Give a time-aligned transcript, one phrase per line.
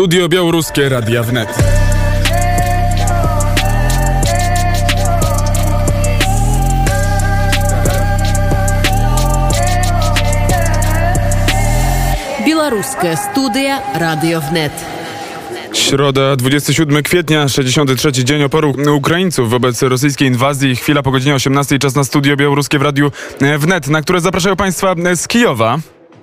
[0.00, 1.48] Studio Białoruskie Radia Wnet.
[12.46, 14.72] Białoruska studia Radio Wnet.
[15.72, 20.76] Środa, 27 kwietnia, 63 dzień oporu Ukraińców wobec rosyjskiej inwazji.
[20.76, 23.12] Chwila po godzinie 18, czas na studio białoruskie w Radiu
[23.58, 25.78] Wnet, na które zapraszają Państwa z Kijowa.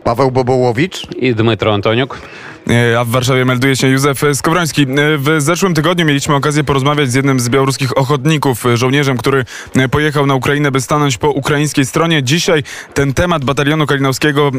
[0.08, 2.22] Paweł Bobołowicz i Dmytro Antoniuk.
[2.70, 4.82] E, a w Warszawie melduje się Józef Skowroński.
[4.82, 4.86] E,
[5.18, 9.46] w zeszłym tygodniu mieliśmy okazję porozmawiać z jednym z białoruskich ochotników, e, żołnierzem, który
[9.92, 12.24] pojechał na Ukrainę, by stanąć po ukraińskiej stronie.
[12.24, 12.64] Dzisiaj
[12.94, 14.52] ten temat batalionu kalinowskiego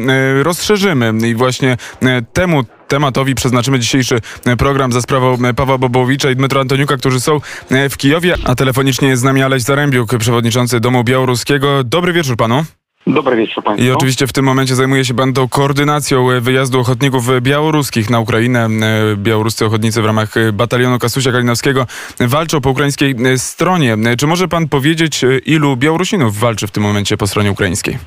[0.43, 1.77] rozszerzymy i właśnie
[2.33, 4.19] temu tematowi przeznaczymy dzisiejszy
[4.57, 7.39] program za sprawą Pawła Bobowicza i Dmytra Antoniuka, którzy są
[7.89, 11.83] w Kijowie, a telefonicznie jest z nami Aleś Zarębiuk, przewodniczący Domu Białoruskiego.
[11.83, 12.65] Dobry wieczór panu.
[13.07, 13.87] Dobry wieczór Państwu.
[13.87, 18.19] I oczywiście w tym momencie zajmuje się Pan tą koordynacją e, wyjazdu ochotników białoruskich na
[18.19, 18.65] Ukrainę.
[18.65, 18.69] E,
[19.15, 21.85] białoruscy ochotnicy w ramach e, batalionu Kasusia Kalinowskiego
[22.19, 23.97] walczą po ukraińskiej stronie.
[24.17, 27.97] Czy może Pan powiedzieć, ilu Białorusinów walczy w tym momencie po stronie ukraińskiej?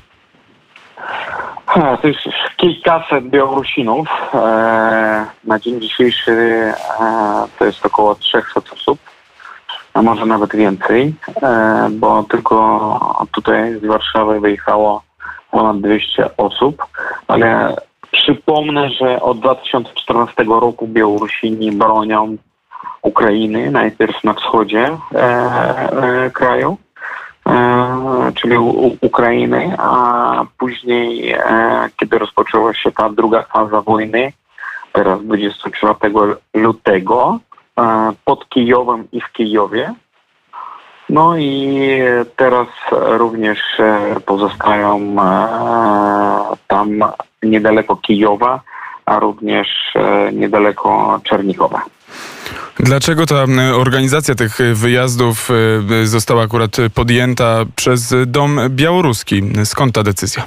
[2.03, 2.21] To jest
[2.57, 4.09] kilkaset Białorusinów.
[5.45, 6.73] Na dzień dzisiejszy
[7.59, 9.12] to jest około 300 osób
[9.95, 15.03] a może nawet więcej, e, bo tylko tutaj z Warszawy wyjechało
[15.51, 16.87] ponad 200 osób,
[17.29, 17.77] ale
[18.11, 22.37] przypomnę, że od 2014 roku Białorusini bronią
[23.03, 25.19] Ukrainy, najpierw na wschodzie e,
[26.25, 26.77] e, kraju,
[28.35, 28.57] czyli
[29.01, 31.35] Ukrainy, a później,
[32.01, 34.33] kiedy rozpoczęła się ta druga faza wojny,
[34.93, 35.97] teraz 24
[36.55, 37.39] lutego,
[38.25, 39.95] pod Kijowem i w Kijowie.
[41.09, 41.81] No i
[42.37, 47.05] teraz również e, pozostają e, tam
[47.43, 48.61] niedaleko Kijowa,
[49.07, 49.69] a również
[50.33, 51.83] niedaleko Czernikowa.
[52.77, 55.49] Dlaczego ta organizacja tych wyjazdów
[56.05, 59.43] została akurat podjęta przez Dom Białoruski?
[59.65, 60.45] Skąd ta decyzja?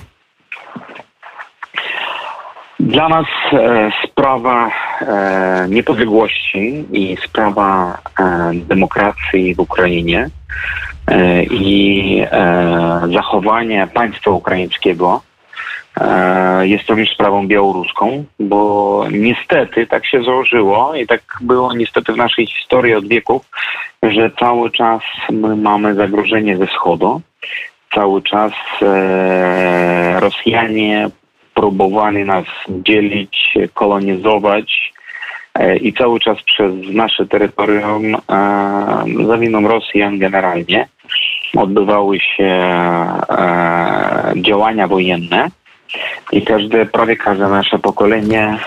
[2.79, 4.71] Dla nas e, sprawa
[5.01, 10.29] e, niepodległości i sprawa e, demokracji w Ukrainie
[11.07, 15.21] e, i e, zachowania państwa ukraińskiego
[16.01, 22.17] e, jest również sprawą białoruską, bo niestety tak się założyło i tak było niestety w
[22.17, 23.45] naszej historii od wieków,
[24.03, 27.21] że cały czas my mamy zagrożenie ze wschodu.
[27.93, 28.51] Cały czas
[30.19, 31.09] Rosjanie
[31.55, 34.93] próbowali nas dzielić, kolonizować
[35.53, 38.19] e, i cały czas przez nasze terytorium e,
[39.27, 40.87] za winą Rosjan generalnie
[41.57, 45.49] odbywały się e, działania wojenne
[46.31, 48.57] i każde, prawie każde nasze pokolenie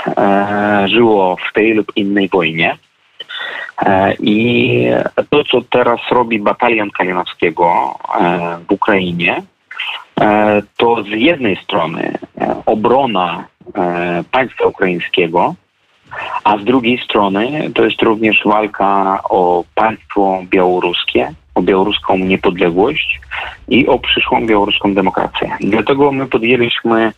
[0.87, 2.76] żyło w tej lub innej wojnie.
[4.20, 4.91] I
[5.31, 7.94] to, co teraz robi batalion Kalinowskiego
[8.69, 9.43] w Ukrainie,
[10.76, 15.54] to z jednej strony e, obrona e, państwa ukraińskiego,
[16.44, 23.20] a z drugiej strony to jest również walka o państwo białoruskie, o białoruską niepodległość
[23.68, 25.50] i o przyszłą białoruską demokrację.
[25.60, 27.12] Dlatego my podjęliśmy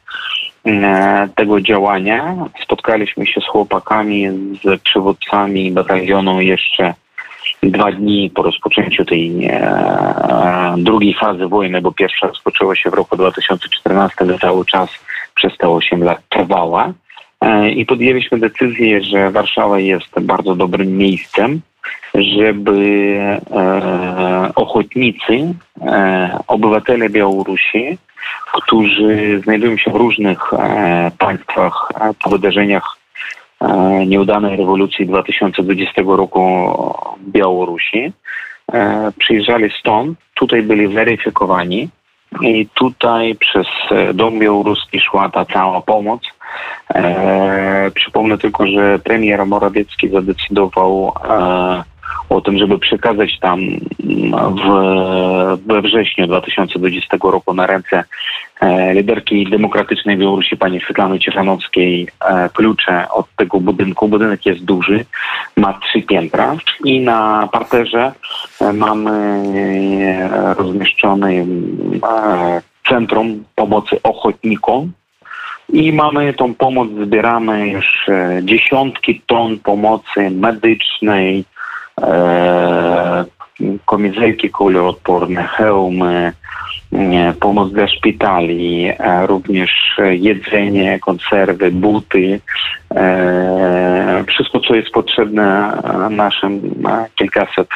[1.34, 2.36] tego działania.
[2.62, 4.28] Spotkaliśmy się z chłopakami,
[4.64, 6.94] z przywódcami batalionu jeszcze
[7.62, 13.16] dwa dni po rozpoczęciu tej e, drugiej fazy wojny, bo pierwsza rozpoczęła się w roku
[13.16, 14.90] 2014, ale cały czas
[15.34, 16.92] przez te 8 lat trwała.
[17.40, 21.60] E, I podjęliśmy decyzję, że Warszawa jest bardzo dobrym miejscem,
[22.14, 23.16] żeby
[23.50, 27.98] e, ochotnicy, e, obywatele Białorusi,
[28.52, 31.92] którzy znajdują się w różnych e, państwach
[32.24, 32.99] po wydarzeniach E,
[34.06, 36.40] nieudanej rewolucji 2020 roku
[37.20, 38.12] w Białorusi.
[38.72, 41.88] E, przyjeżdżali stąd, tutaj byli weryfikowani
[42.40, 46.22] i tutaj przez e, Dom Białoruski szła ta cała pomoc.
[47.94, 51.12] przypomnę tylko, że premier Morawiecki zadecydował
[52.30, 53.60] o tym, żeby przekazać tam
[54.56, 54.68] w,
[55.66, 58.04] we wrześniu 2020 roku na ręce e,
[58.92, 64.08] liderki demokratycznej Białorusi pani Svetlany Ciechanowskiej e, klucze od tego budynku.
[64.08, 65.04] Budynek jest duży,
[65.56, 68.12] ma trzy piętra i na parterze
[68.60, 69.40] e, mamy
[70.56, 71.30] rozmieszczone
[72.88, 74.92] Centrum Pomocy Ochotnikom,
[75.72, 78.06] i mamy tą pomoc, zbieramy już
[78.42, 81.44] dziesiątki ton pomocy medycznej,
[82.00, 83.24] E,
[83.86, 86.32] kamizelki kuloodporne, hełmy, e,
[87.40, 92.40] pomoc dla szpitali, e, również jedzenie, konserwy, buty,
[92.94, 95.76] e, wszystko, co jest potrzebne
[96.10, 96.84] naszym
[97.14, 97.68] kilkaset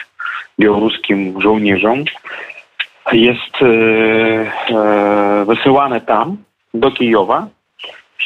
[0.60, 2.04] białoruskim żołnierzom,
[3.12, 3.56] jest
[5.46, 6.36] wysyłane tam,
[6.74, 7.48] do Kijowa.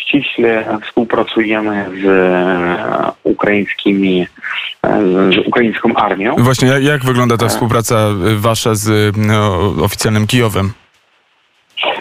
[0.01, 2.07] Ściśle współpracujemy z
[3.23, 4.27] ukraińskimi,
[5.31, 6.37] z ukraińską armią.
[6.39, 10.73] Właśnie, jak, wygląda ta współpraca wasza z no, oficjalnym Kijowem?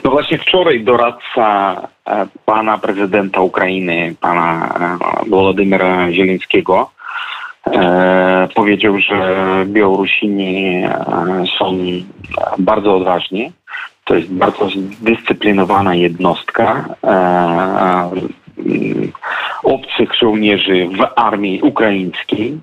[0.03, 4.69] No właśnie wczoraj doradca e, pana prezydenta Ukrainy, pana
[5.25, 6.91] e, Władimira Zielińskiego,
[7.65, 10.83] e, powiedział, że Białorusini
[11.59, 11.77] są
[12.59, 13.51] bardzo odważni.
[14.07, 16.85] To jest bardzo zdyscyplinowana jednostka
[19.63, 22.59] obcych żołnierzy w armii ukraińskiej,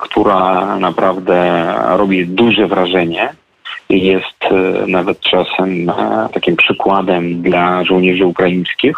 [0.00, 3.28] która naprawdę robi duże wrażenie
[3.90, 8.96] jest e, nawet czasem e, takim przykładem dla żołnierzy ukraińskich.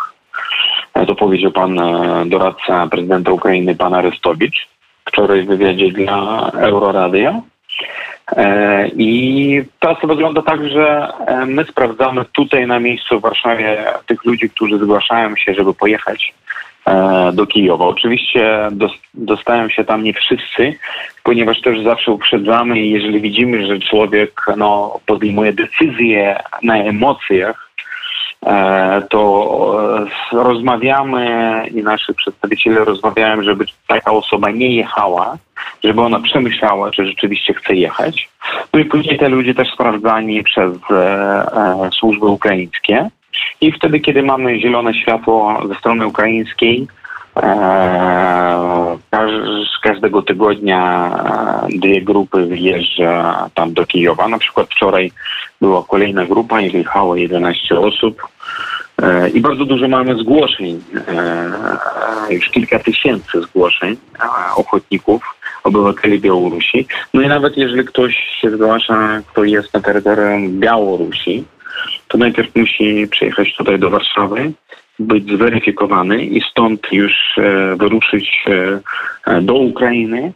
[0.94, 1.80] E, to powiedział pan
[2.26, 4.68] doradca prezydenta Ukrainy, pan Arestowicz,
[5.04, 7.40] wczoraj w wywiadzie dla Euroradia.
[8.96, 11.12] I praca wygląda tak, że
[11.46, 16.32] my sprawdzamy tutaj na miejscu w Warszawie tych ludzi, którzy zgłaszają się, żeby pojechać
[16.86, 17.84] E, do Kijowa.
[17.84, 18.68] Oczywiście
[19.14, 20.74] dostają się tam nie wszyscy,
[21.22, 27.69] ponieważ też zawsze uprzedzamy jeżeli widzimy, że człowiek no, podejmuje decyzje na emocjach, e,
[29.10, 29.90] to
[30.32, 35.36] rozmawiamy i nasi przedstawiciele rozmawiają, żeby taka osoba nie jechała,
[35.84, 38.28] żeby ona przemyślała, czy rzeczywiście chce jechać.
[38.72, 43.10] No i później te ludzie też sprawdzani przez e, służby ukraińskie.
[43.60, 46.86] I wtedy, kiedy mamy zielone światło ze strony ukraińskiej,
[47.36, 48.50] e,
[49.82, 51.10] każdego tygodnia
[51.68, 54.28] dwie grupy wyjeżdża tam do Kijowa.
[54.28, 55.12] Na przykład wczoraj
[55.60, 58.22] była kolejna grupa i wyjechało 11 osób.
[59.02, 63.96] E, I bardzo dużo mamy zgłoszeń, e, już kilka tysięcy zgłoszeń
[64.56, 65.22] ochotników,
[65.64, 66.86] obywateli Białorusi.
[67.14, 71.44] No i nawet jeżeli ktoś się zgłasza, kto jest na terytorium Białorusi,
[72.08, 74.52] to najpierw musi przyjechać tutaj do Warszawy,
[74.98, 78.44] być zweryfikowany i stąd już e, wyruszyć
[79.26, 80.32] e, do Ukrainy,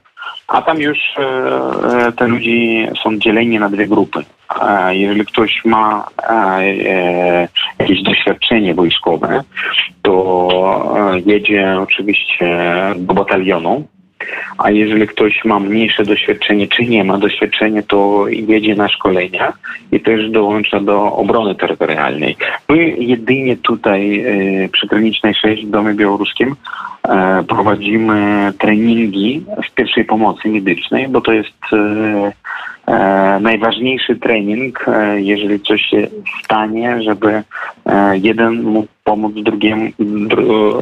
[0.48, 4.24] a tam już e, te ludzie są dzieleni na dwie grupy.
[4.90, 6.06] Jeżeli ktoś ma
[7.78, 9.42] jakieś doświadczenie wojskowe,
[10.02, 10.48] to
[11.26, 13.86] jedzie oczywiście do batalionu,
[14.58, 19.52] a jeżeli ktoś ma mniejsze doświadczenie, czy nie ma doświadczenia, to jedzie na szkolenia
[19.92, 22.36] i też dołącza do obrony terytorialnej.
[22.68, 24.24] My jedynie tutaj
[24.72, 26.54] przy Klinicznej 6 w Domie Białoruskim e,
[27.48, 32.32] prowadzimy treningi w pierwszej pomocy medycznej, bo to jest e,
[32.86, 34.86] e, najważniejszy trening,
[35.16, 36.06] jeżeli coś się
[36.44, 37.42] stanie, żeby
[38.22, 39.90] jeden mógł pomóc drugiemu,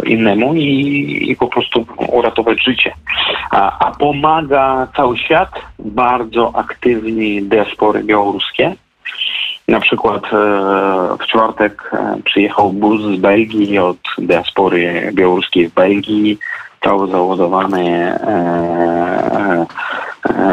[0.07, 2.95] innemu i, i po prostu uratować życie.
[3.51, 8.75] A, a pomaga cały świat, bardzo aktywni diaspory białoruskie.
[9.69, 10.29] Na przykład e,
[11.21, 16.39] w czwartek e, przyjechał bus z Belgii od diaspory białoruskiej w Belgii,
[16.85, 17.89] cały załadowany
[18.21, 19.67] e,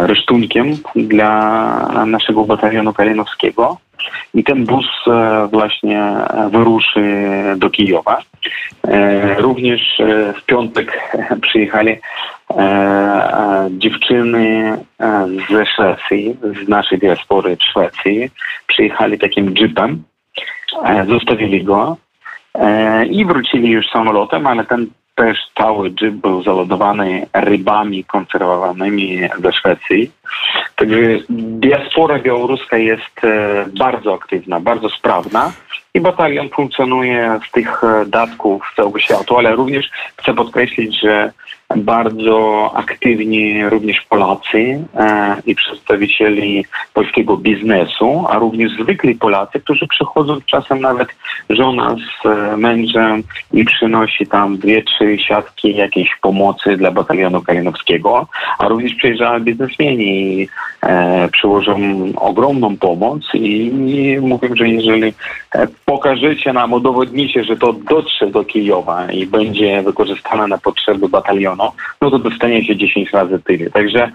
[0.08, 3.78] resztunkiem dla naszego batalionu kalinowskiego.
[4.34, 4.86] I ten bus
[5.52, 6.14] właśnie
[6.52, 7.04] wyruszy
[7.58, 8.22] do Kijowa.
[9.38, 10.02] Również
[10.36, 11.98] w piątek przyjechali
[13.70, 14.78] dziewczyny
[15.50, 18.30] ze Szwecji, z naszej diaspory Szwecji,
[18.68, 20.04] przyjechali takim jeepem,
[21.08, 21.98] zostawili go
[23.10, 24.88] i wrócili już samolotem, ale ten
[25.20, 30.12] też cały jeep był załadowany rybami konserwowanymi ze Szwecji.
[30.76, 30.98] Także
[31.30, 33.22] diaspora białoruska jest
[33.80, 35.52] bardzo aktywna, bardzo sprawna
[35.94, 41.32] i batalion funkcjonuje z tych datków całego świata, ale również chcę podkreślić, że
[41.78, 50.38] bardzo aktywni również Polacy e, i przedstawicieli polskiego biznesu, a również zwykli Polacy, którzy przychodzą
[50.46, 51.10] czasem nawet
[51.50, 53.24] żona z e, mężem
[53.54, 58.28] i przynosi tam dwie, trzy siatki jakiejś pomocy dla batalionu kalinowskiego,
[58.60, 60.50] a również przyjeżdżają biznesmeni i
[60.82, 61.78] e, przyłożą
[62.16, 65.14] ogromną pomoc i, i mówią, że jeżeli
[65.56, 71.59] e, pokażecie nam, udowodnicie, że to dotrze do Kijowa i będzie wykorzystane na potrzeby batalionu,
[72.02, 73.70] no to dostanie się 10 razy tyle.
[73.70, 74.12] Także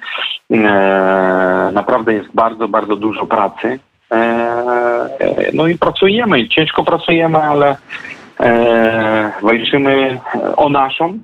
[0.51, 3.79] e, naprawdę jest bardzo, bardzo dużo pracy.
[4.13, 5.09] E,
[5.53, 7.77] no i pracujemy, ciężko pracujemy, ale
[8.41, 10.21] e, walczymy
[10.57, 11.19] o naszą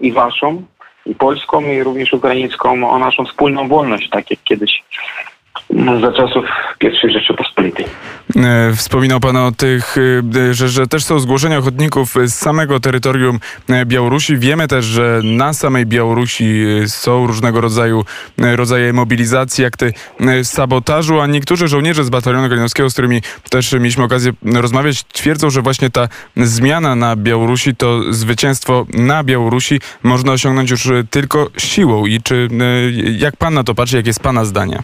[0.00, 0.62] i waszą,
[1.06, 4.82] i polską, i również ukraińską, o naszą wspólną wolność, tak jak kiedyś
[6.00, 6.44] za czasów
[6.78, 7.86] pierwszej Rzeczypospolitej.
[8.36, 9.96] E, Wspominał Pan o tych,
[10.50, 14.36] e, że, że też są zgłoszenia ochotników z samego terytorium e, Białorusi.
[14.36, 18.04] Wiemy też, że na samej Białorusi są różnego rodzaju
[18.38, 19.92] rodzaje mobilizacji, akty
[20.42, 25.62] sabotażu, a niektórzy żołnierze z batalionu kalinowskiego, z którymi też mieliśmy okazję rozmawiać, twierdzą, że
[25.62, 32.06] właśnie ta zmiana na Białorusi, to zwycięstwo na Białorusi można osiągnąć już tylko siłą.
[32.06, 32.48] I czy
[33.18, 34.82] jak Pan na to patrzy, jakie jest Pana zdanie?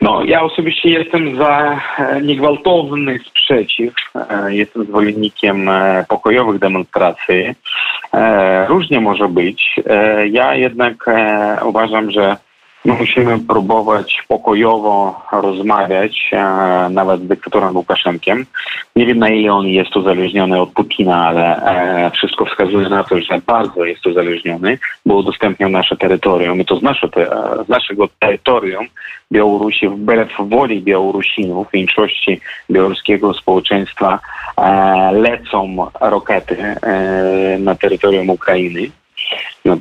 [0.00, 3.94] No, ja osobiście jestem za e, niegwałtowny sprzeciw.
[4.14, 7.54] E, Jestem zwolennikiem e, pokojowych demonstracji.
[8.68, 9.80] Różnie może być.
[10.30, 11.06] Ja jednak
[11.64, 12.36] uważam, że
[12.84, 18.46] musimy próbować pokojowo rozmawiać, e, nawet z dyktatorem Łukaszenkiem.
[18.96, 23.20] Nie wiem, na ile on jest uzależniony od Putina, ale e, wszystko wskazuje na to,
[23.20, 27.08] że bardzo jest uzależniony, bo udostępniał nasze terytorium i to z, nasze,
[27.66, 28.86] z naszego terytorium
[29.32, 34.18] Białorusi wbrew woli Białorusinów, większości białoruskiego społeczeństwa
[34.56, 36.56] e, lecą rokety
[37.58, 38.99] na terytorium Ukrainy no,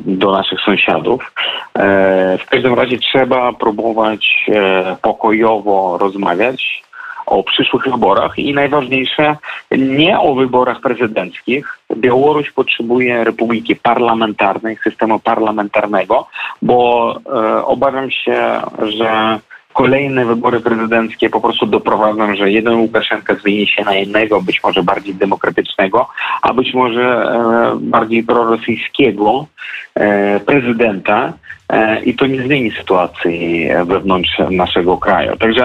[0.06, 1.32] do naszych sąsiadów.
[1.75, 6.84] E, w każdym razie trzeba próbować e, pokojowo rozmawiać
[7.25, 9.36] o przyszłych wyborach i najważniejsze
[9.72, 11.79] nie o wyborach prezydenckich.
[11.96, 16.27] Białoruś potrzebuje republiki parlamentarnej, systemu parlamentarnego,
[16.62, 19.39] bo e, obawiam się, że
[19.80, 24.84] kolejne wybory prezydenckie po prostu doprowadzą, że jeden Łukaszenka zmieni się na innego, być może
[24.84, 26.08] bardziej demokratycznego,
[26.42, 29.46] a być może e, bardziej prorosyjskiego
[29.96, 31.34] e, prezydenta
[31.70, 35.38] e, i to nie zmieni sytuacji wewnątrz naszego kraju.
[35.38, 35.64] Także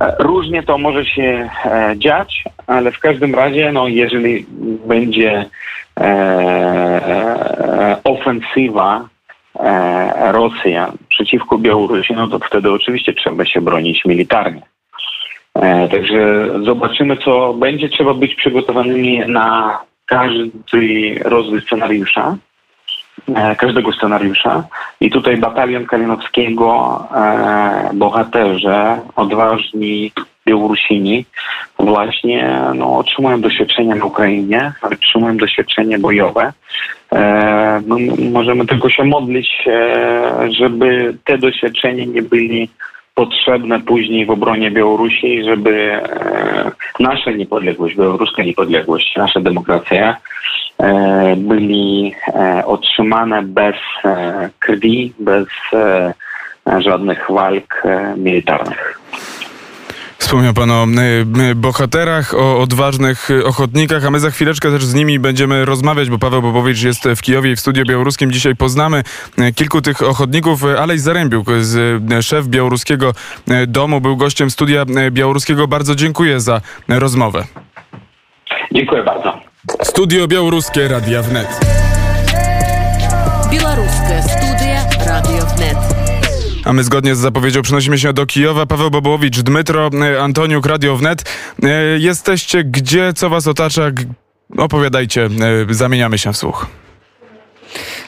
[0.00, 4.46] e, różnie to może się e, dziać, ale w każdym razie, no, jeżeli
[4.86, 5.44] będzie
[6.00, 9.08] e, e, ofensywa
[9.60, 14.62] e, Rosja przeciwko Białorusi, no to wtedy oczywiście trzeba się bronić militarnie.
[15.54, 17.88] E, także zobaczymy, co będzie.
[17.88, 22.36] Trzeba być przygotowanymi na każdy rozwój scenariusza,
[23.34, 24.64] e, każdego scenariusza.
[25.00, 30.12] I tutaj batalion Kalinowskiego, e, bohaterze, odważni
[30.46, 31.24] Białorusini
[31.78, 36.52] właśnie no, otrzymują doświadczenia na Ukrainie, otrzymują doświadczenie bojowe.
[37.12, 37.96] E, no,
[38.32, 42.68] możemy tylko się modlić, e, żeby te doświadczenia nie byli
[43.14, 50.16] potrzebne później w obronie Białorusi, żeby e, nasza niepodległość, białoruska niepodległość, nasza demokracja
[50.78, 56.12] e, byli e, otrzymane bez e, krwi, bez e,
[56.78, 59.00] żadnych walk e, militarnych.
[60.18, 64.94] Wspomniał Pan o e, bohaterach, o odważnych e, ochotnikach, a my za chwileczkę też z
[64.94, 68.32] nimi będziemy rozmawiać, bo Paweł Bobowicz jest w Kijowie i w studiu białoruskim.
[68.32, 69.02] Dzisiaj poznamy
[69.38, 70.64] e, kilku tych ochotników.
[70.64, 71.46] Alej Zarębiuk,
[72.22, 73.12] szef białoruskiego
[73.66, 75.68] domu, był gościem studia białoruskiego.
[75.68, 77.44] Bardzo dziękuję za rozmowę.
[78.72, 79.40] Dziękuję bardzo.
[79.82, 81.48] Studio białoruskie Radia Wnet.
[86.66, 88.66] A my zgodnie z zapowiedzią przenosimy się do Kijowa.
[88.66, 91.22] Paweł Bobowicz, Dmytro y, Antoniuk, Radio Wnet.
[91.64, 91.68] Y,
[91.98, 93.82] Jesteście gdzie, co was otacza?
[94.58, 95.28] Opowiadajcie,
[95.70, 96.66] y, zamieniamy się w słuch.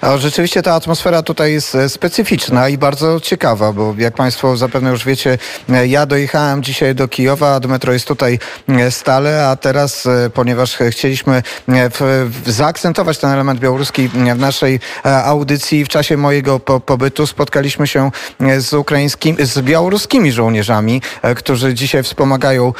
[0.00, 4.90] A rzeczywiście ta atmosfera tutaj jest e, specyficzna i bardzo ciekawa, bo jak Państwo zapewne
[4.90, 5.38] już wiecie,
[5.68, 8.38] e, ja dojechałem dzisiaj do Kijowa, a Dmytro jest tutaj
[8.68, 14.80] e, stale, a teraz, ponieważ chcieliśmy w, w, zaakcentować ten element białoruski w naszej
[15.24, 18.10] audycji, w czasie mojego po, pobytu spotkaliśmy się
[18.58, 21.02] z ukraińskimi, z białoruskimi żołnierzami,
[21.36, 22.72] którzy dzisiaj wspomagają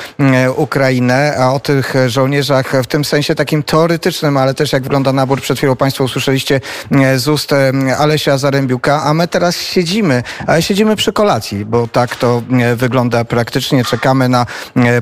[0.57, 5.41] Ukrainę, a o tych żołnierzach w tym sensie takim teoretycznym, ale też jak wygląda nabór,
[5.41, 6.61] przed chwilą Państwo usłyszeliście
[7.17, 7.51] z ust
[7.99, 12.43] Alesia Zarębiuka, a my teraz siedzimy, ale siedzimy przy kolacji, bo tak to
[12.77, 13.85] wygląda praktycznie.
[13.85, 14.47] Czekamy na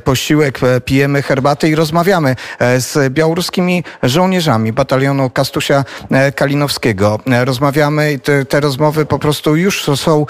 [0.04, 7.20] posiłek, e, pijemy herbatę i rozmawiamy e, z białoruskimi żołnierzami batalionu Kastusia e, Kalinowskiego.
[7.44, 10.26] Rozmawiamy i te, te rozmowy po prostu już są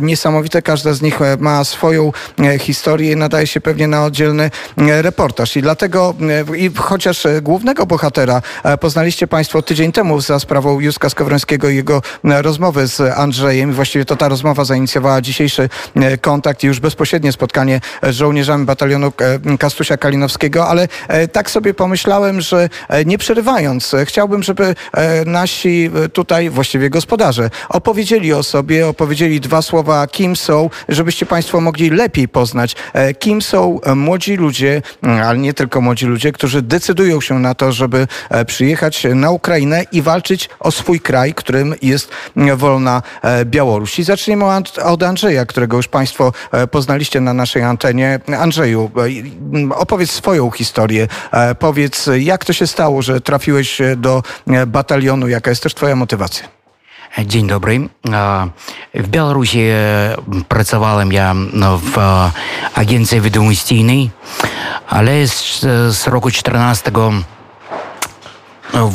[0.00, 0.62] niesamowite.
[0.62, 2.12] Każda z nich ma swoją
[2.58, 5.56] historię i nadaje się pewnie na oddzielny reportaż.
[5.56, 6.14] I dlatego,
[6.56, 8.42] i chociaż głównego bohatera
[8.80, 13.72] poznaliście Państwo tydzień temu za sprawą Józka Skowrońskiego i jego e, rozmowy z Andrzejem.
[13.72, 19.12] Właściwie to ta rozmowa zainicjowała dzisiejszy e, kontakt i już bezpośrednie spotkanie z żołnierzami batalionu
[19.52, 24.74] e, Kastusia Kalinowskiego, ale e, tak sobie pomyślałem, że e, nie przerywając, e, chciałbym, żeby
[24.92, 31.26] e, nasi e, tutaj, właściwie gospodarze, opowiedzieli o sobie, opowiedzieli dwa słowa, kim są, żebyście
[31.26, 34.82] Państwo mogli lepiej poznać, e, kim są e, młodzi ludzie,
[35.24, 39.84] ale nie tylko młodzi ludzie, którzy decydują się na to, żeby e, przyjechać na Ukrainę
[39.92, 42.10] i walczyć o swój kraj, którym jest
[42.56, 43.02] wolna
[43.44, 43.98] Białoruś.
[43.98, 44.44] I zaczniemy
[44.84, 46.32] od Andrzeja, którego już Państwo
[46.70, 48.20] poznaliście na naszej antenie.
[48.38, 48.90] Andrzeju,
[49.74, 51.08] opowiedz swoją historię.
[51.58, 54.22] Powiedz, jak to się stało, że trafiłeś do
[54.66, 55.28] batalionu?
[55.28, 56.48] Jaka jest też Twoja motywacja?
[57.24, 57.88] Dzień dobry.
[58.94, 59.64] W Białorusi
[60.48, 61.34] pracowałem ja
[61.78, 61.98] w
[62.74, 64.10] agencji wiadomościjnej,
[64.88, 65.60] ale z,
[65.96, 66.92] z roku 14
[68.74, 68.86] e,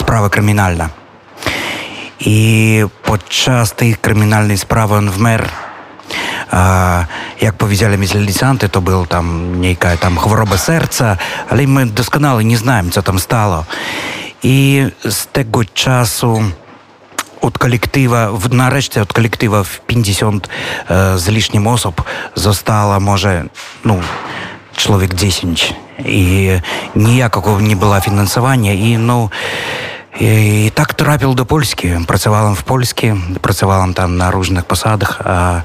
[0.00, 0.88] e, kryminalna.
[2.20, 5.69] І podczas tej kryminalnej sprawy on wmer a,
[9.06, 11.16] tam niejka tam choroba serca,
[11.50, 13.64] ale my doskonale nie znamy, co tam stało.
[14.42, 16.42] I z tego czasu
[17.40, 20.48] od kolektywa, nareszcie od kolektywa w 50
[20.88, 22.02] e, z licznym osób
[22.34, 23.44] zostało może,
[23.84, 23.96] no,
[24.76, 25.74] człowiek 10
[26.04, 26.48] i
[26.96, 27.76] ніякого не
[28.74, 29.30] і ну
[30.19, 35.61] і так трапіў до польскі працавалам в польскі працавалам там на różnych посадах а,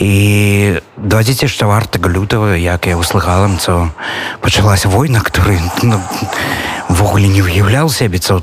[0.00, 3.88] і 24 лютого як я услыхалам co
[4.40, 6.00] пачалася война который ну,
[6.88, 8.40] ввогуле не уяўляў сябе co,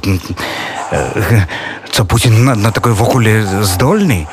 [1.91, 4.27] co Путін на, на такой ввогуле здольны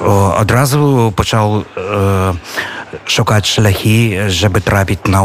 [0.00, 2.34] адразу пачаў э,
[3.04, 5.24] шукаць шляхі żeby трапіць на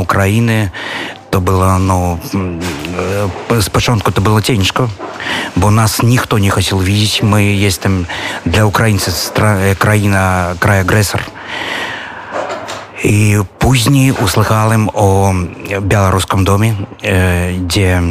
[1.30, 4.88] то было, ну, э, спочатку то было тяжко,
[5.56, 7.23] бо нас ніхто не хотел видеть.
[7.23, 8.06] Мы есть там
[8.45, 11.26] для украинцев е, країна, край агрессор.
[13.04, 15.33] И позднее услыхал им о
[15.80, 18.02] белорусском доме, где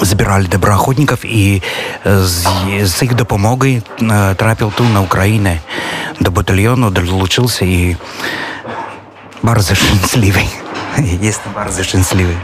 [0.00, 1.62] забирали доброохотников и
[2.04, 5.60] с, с их допомогой е, трапил ту на Украине.
[6.20, 7.96] До батальйону долучился и
[9.42, 10.61] дуже щасливий.
[11.20, 12.34] Jestem bardzo szczęśliwy.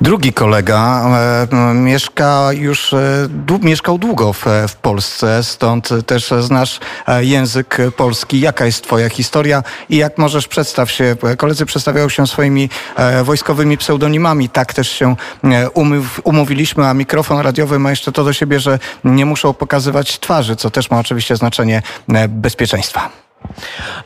[0.00, 1.04] Drugi kolega
[1.52, 3.28] e, mieszka już, e,
[3.62, 8.40] mieszkał długo w, w, Polsce, stąd też znasz e, język polski.
[8.40, 11.16] Jaka jest twoja historia i jak możesz przedstaw się?
[11.36, 14.48] Koledzy przedstawiają się swoimi e, wojskowymi pseudonimami.
[14.48, 18.78] Tak też się e, umów, umówiliśmy, a mikrofon radiowy ma jeszcze to do siebie, że
[19.04, 23.10] nie muszą pokazywać twarzy, co też ma oczywiście znaczenie e, bezpieczeństwa.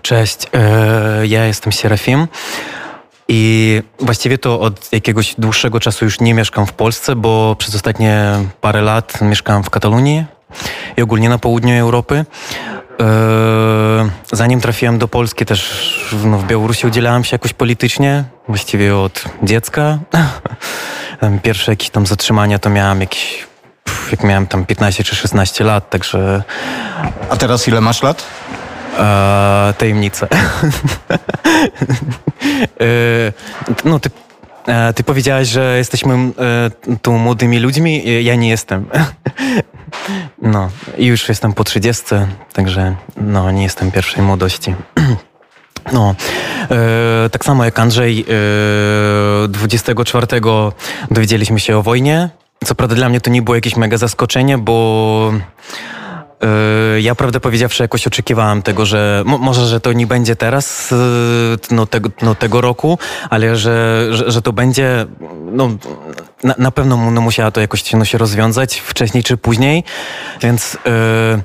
[0.02, 0.38] Cześć,
[1.22, 2.26] ja jestem Serafim.
[3.28, 8.32] I właściwie to od jakiegoś dłuższego czasu już nie mieszkam w Polsce, bo przez ostatnie
[8.60, 10.24] parę lat mieszkam w Katalonii
[10.96, 12.24] i ogólnie na południu Europy.
[14.32, 19.98] Zanim trafiłem do Polski, też no, w Białorusi udzielałem się jakoś politycznie, właściwie od dziecka.
[21.42, 23.46] Pierwsze jakieś tam zatrzymania to miałem jakieś,
[24.10, 26.42] jak miałem tam 15 czy 16 lat, także...
[27.30, 28.24] A teraz ile masz lat?
[28.98, 30.28] E, tajemnicę.
[32.80, 33.32] e,
[33.84, 34.10] no, ty,
[34.66, 38.24] e, ty powiedziałaś, że jesteśmy e, tu młodymi ludźmi.
[38.24, 38.86] Ja nie jestem.
[40.42, 42.04] no, już jestem po 30,
[42.52, 44.74] także no, nie jestem pierwszej młodości.
[45.92, 46.14] No,
[46.70, 48.24] e, tak samo jak Andrzej,
[49.44, 50.26] e, 24
[51.10, 52.28] dowiedzieliśmy się o wojnie.
[52.64, 55.32] Co prawda dla mnie to nie było jakieś mega zaskoczenie, bo
[57.00, 60.94] ja prawdę powiedziawszy jakoś oczekiwałem tego, że może, że to nie będzie teraz,
[61.70, 62.98] no tego, no, tego roku,
[63.30, 65.06] ale że, że, że to będzie,
[65.52, 65.68] no
[66.44, 69.84] na, na pewno no, musiała to jakoś no, się rozwiązać wcześniej czy później,
[70.40, 70.78] więc...
[70.84, 71.42] Yy,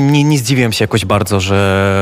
[0.00, 1.92] nie, nie zdziwiłem się jakoś bardzo, że,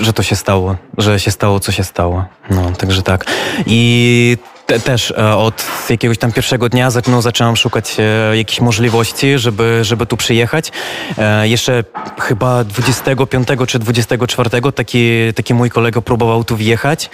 [0.00, 2.24] że to się stało, że się stało, co się stało.
[2.50, 3.24] No, także tak.
[3.66, 4.36] I
[4.68, 9.84] te, też e, od jakiegoś tam pierwszego dnia no, zacząłem szukać e, jakichś możliwości, żeby,
[9.84, 10.72] żeby tu przyjechać.
[11.18, 11.84] E, jeszcze
[12.20, 17.10] chyba 25 czy 24 taki, taki mój kolega próbował tu wjechać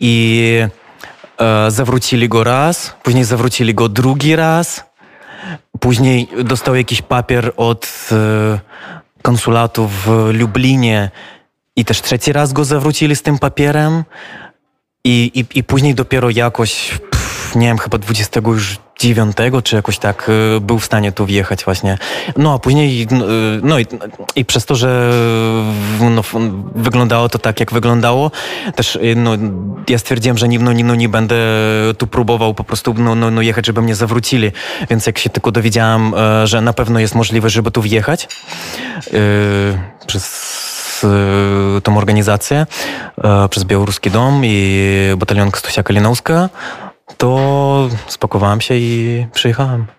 [0.00, 0.54] i
[1.40, 4.84] e, zawrócili go raz, później zawrócili go drugi raz,
[5.80, 8.58] później dostał jakiś papier od e,
[9.22, 11.10] konsulatu w Lublinie
[11.76, 14.04] i też trzeci raz go zawrócili z tym papierem.
[15.08, 20.60] I, i, i później dopiero jakoś, pff, nie wiem, chyba 29 czy jakoś tak y,
[20.60, 21.98] był w stanie tu wjechać właśnie.
[22.36, 23.86] No a później, no, y, no i,
[24.36, 25.12] i przez to, że
[26.00, 26.22] no,
[26.74, 28.30] wyglądało to tak, jak wyglądało,
[28.76, 29.32] też y, no,
[29.88, 31.36] ja stwierdziłem, że nie, no, nie, no, nie będę
[31.98, 34.52] tu próbował po prostu no, no, no jechać, żeby mnie zawrócili.
[34.90, 36.12] Więc jak się tylko dowiedziałem,
[36.44, 38.28] że na pewno jest możliwe, żeby tu wjechać
[39.12, 39.20] yy,
[40.06, 40.57] przez
[41.82, 42.66] tą organizację
[43.50, 46.48] przez Białoruski Dom i batalion Kstusia Kalinowska.
[47.16, 49.97] to spakowałem się i przyjechałem.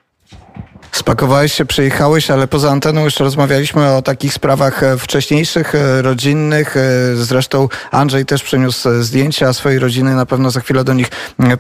[0.91, 6.78] Spakowałeś się, przyjechałeś, ale poza anteną jeszcze rozmawialiśmy o takich sprawach e, wcześniejszych, e, rodzinnych.
[6.78, 6.82] E,
[7.15, 11.08] Zresztą Andrzej też przyniósł zdjęcia swojej rodziny, na pewno za chwilę do nich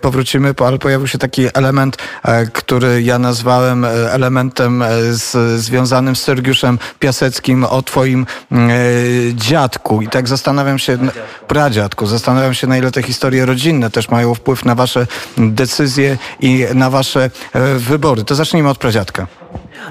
[0.01, 1.97] powrócimy, po- ale pojawił się taki element,
[2.53, 8.69] który ja nazwałem elementem z, związanym z Sergiuszem Piaseckim o twoim mm,
[9.37, 10.01] dziadku.
[10.01, 10.97] I tak zastanawiam się,
[11.47, 16.65] pradziadku, zastanawiam się na ile te historie rodzinne też mają wpływ na wasze decyzje i
[16.75, 17.29] na wasze
[17.77, 18.23] wybory.
[18.23, 19.18] To zacznijmy od pradziadka.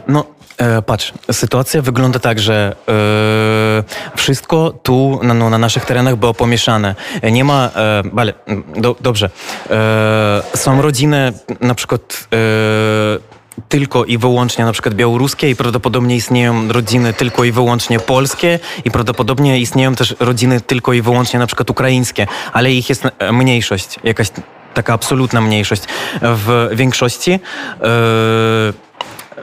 [0.08, 0.24] No,
[0.58, 6.34] e, patrz, sytuacja wygląda tak, że e, wszystko tu na, no, na naszych terenach było
[6.34, 6.94] pomieszane.
[7.32, 8.32] Nie ma, e, ale
[8.76, 9.30] do, dobrze,
[9.70, 13.38] e, są rodziny na przykład e,
[13.68, 18.90] tylko i wyłącznie na przykład białoruskie i prawdopodobnie istnieją rodziny tylko i wyłącznie polskie i
[18.90, 23.96] prawdopodobnie istnieją też rodziny tylko i wyłącznie na przykład ukraińskie, ale ich jest e, mniejszość,
[24.04, 24.28] jakaś
[24.74, 25.82] taka absolutna mniejszość.
[26.22, 27.38] W większości e,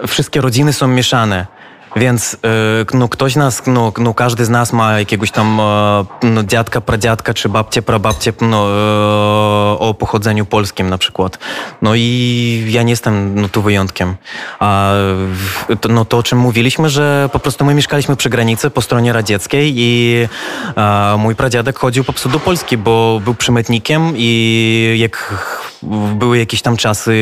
[0.08, 1.47] wszystkie rodziny są mieszane.
[1.95, 2.38] Więc
[2.93, 6.81] e, no, ktoś nas, no, no, każdy z nas ma jakiegoś tam e, no, dziadka,
[6.81, 11.39] pradziadka czy babcię, prababcię no, e, o pochodzeniu polskim na przykład.
[11.81, 14.15] No i ja nie jestem no, tu wyjątkiem.
[14.60, 14.93] A
[15.89, 19.73] no, to o czym mówiliśmy, że po prostu my mieszkaliśmy przy granicy po stronie radzieckiej
[19.75, 20.27] i
[20.77, 25.34] e, mój pradziadek chodził po prostu do Polski, bo był przymetnikiem i jak
[26.15, 27.13] były jakieś tam czasy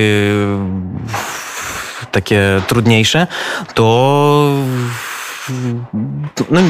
[2.13, 3.27] takie trudniejsze,
[3.73, 4.55] to
[6.51, 6.61] no,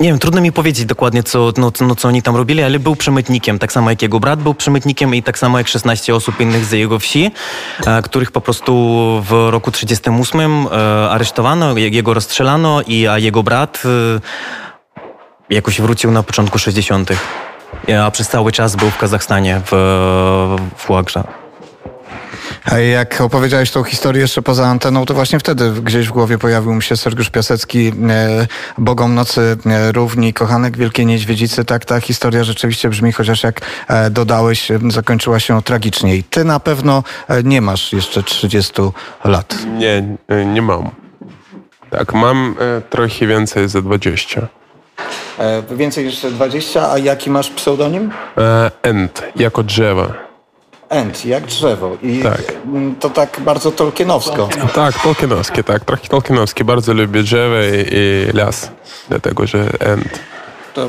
[0.00, 2.96] nie wiem, trudno mi powiedzieć dokładnie, co, no, no, co oni tam robili, ale był
[2.96, 6.64] przemytnikiem, tak samo jak jego brat był przemytnikiem i tak samo jak 16 osób innych
[6.64, 7.30] z jego wsi,
[7.86, 8.72] e, których po prostu
[9.28, 16.10] w roku 38 e, aresztowano, je- jego rozstrzelano, i, a jego brat e, jakoś wrócił
[16.10, 17.10] na początku 60.,
[18.06, 19.70] a przez cały czas był w Kazachstanie, w,
[20.76, 21.41] w Łagrze.
[22.64, 26.74] A jak opowiedziałeś tą historię jeszcze poza anteną, to właśnie wtedy gdzieś w głowie pojawił
[26.74, 28.46] mi się Sergiusz Piasecki, e,
[28.78, 31.64] Bogom Nocy e, Równi, Kochanek Wielkiej Niedźwiedzicy.
[31.64, 36.16] Tak, ta historia rzeczywiście brzmi, chociaż jak e, dodałeś, zakończyła się tragicznie.
[36.16, 38.72] I ty na pewno e, nie masz jeszcze 30
[39.24, 39.58] lat.
[39.78, 40.90] Nie, nie mam.
[41.90, 44.48] Tak, mam e, trochę więcej za 20.
[45.38, 48.10] E, więcej niż 20, a jaki masz pseudonim?
[48.38, 50.31] E, End, jako drzewo.
[50.92, 51.96] End, jak drzewo.
[52.02, 52.42] I Tak.
[53.00, 54.48] to tak bardzo tolkienowsko.
[54.74, 56.64] Tak, tolkienowskie, tak, trochę tolkienowskie.
[56.64, 58.70] Bardzo lubię drzewo i, i las,
[59.08, 60.20] dlatego że End.
[60.74, 60.88] To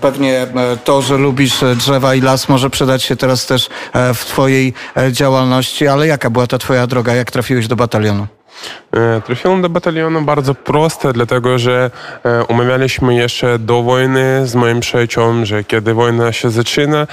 [0.00, 4.14] pewnie e, to, że lubisz e, drzewa i las może przydać się teraz też e,
[4.14, 4.74] w twojej
[5.10, 7.14] działalności, ale jaka była ta twoja droga?
[7.14, 8.26] Jak trafiłeś do batalionu?
[9.26, 11.90] Trafiłem do batalionu bardzo proste, dlatego że
[12.48, 17.06] umawialiśmy jeszcze do wojny z moim przyjacielem, że kiedy wojna się zaczyna,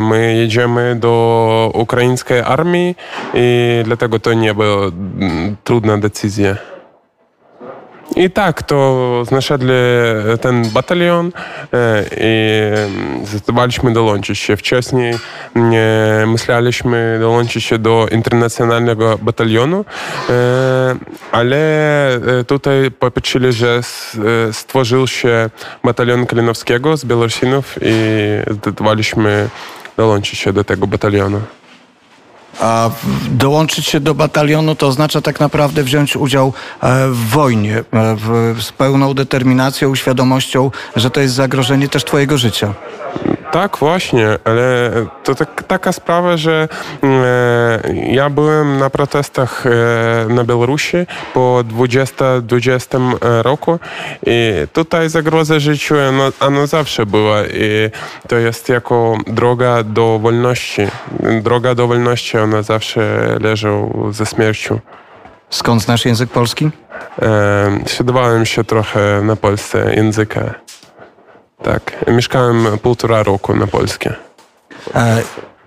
[0.00, 2.96] my jedziemy do ukraińskiej armii
[3.34, 4.90] i dlatego to nie była
[5.64, 6.73] trudna decyzja.
[8.16, 9.56] I tak, to znaleźli
[10.40, 11.32] ten batalion
[11.72, 12.60] e, i
[13.24, 14.56] zdecydowaliśmy dołączyć się.
[14.56, 15.14] Wcześniej
[15.56, 19.84] e, myśleliśmy dołączyć się do internacjonalnego batalionu,
[20.30, 20.96] e,
[21.32, 21.56] ale
[22.14, 23.80] e, tutaj popatrzyli, że
[24.48, 25.50] e, stworzył się
[25.84, 27.94] batalion Kalinowskiego z Białorusinów i
[28.50, 29.48] zdecydowaliśmy
[29.96, 31.40] dołączyć się do tego batalionu.
[32.60, 32.90] A
[33.30, 38.56] dołączyć się do batalionu to oznacza tak naprawdę wziąć udział e, w wojnie e, w,
[38.62, 42.74] z pełną determinacją, świadomością, że to jest zagrożenie też twojego życia.
[43.54, 44.90] Tak, właśnie, ale
[45.24, 46.68] to tak, taka sprawa, że
[47.02, 49.70] e, ja byłem na protestach e,
[50.28, 50.96] na Białorusi
[51.34, 52.98] po 2020
[53.42, 53.78] roku
[54.26, 57.90] i tutaj zagroza życiu, no, ona zawsze była i
[58.28, 60.82] to jest jako droga do wolności.
[61.42, 63.68] Droga do wolności, ona zawsze leży
[64.10, 64.80] ze śmiercią.
[65.50, 66.70] Skąd znasz język polski?
[67.22, 70.54] E, się trochę na Polsce języka.
[71.64, 74.14] Tak, mieszkałem półtora roku na polskie.
[74.94, 75.22] E,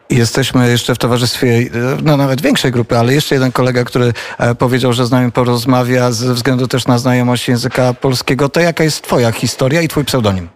[0.09, 1.67] Jesteśmy jeszcze w towarzystwie, e,
[2.03, 6.11] no nawet większej grupy, ale jeszcze jeden kolega, który e, powiedział, że z nami porozmawia
[6.11, 8.49] ze względu też na znajomość języka polskiego.
[8.49, 10.49] To jaka jest twoja historia i twój pseudonim?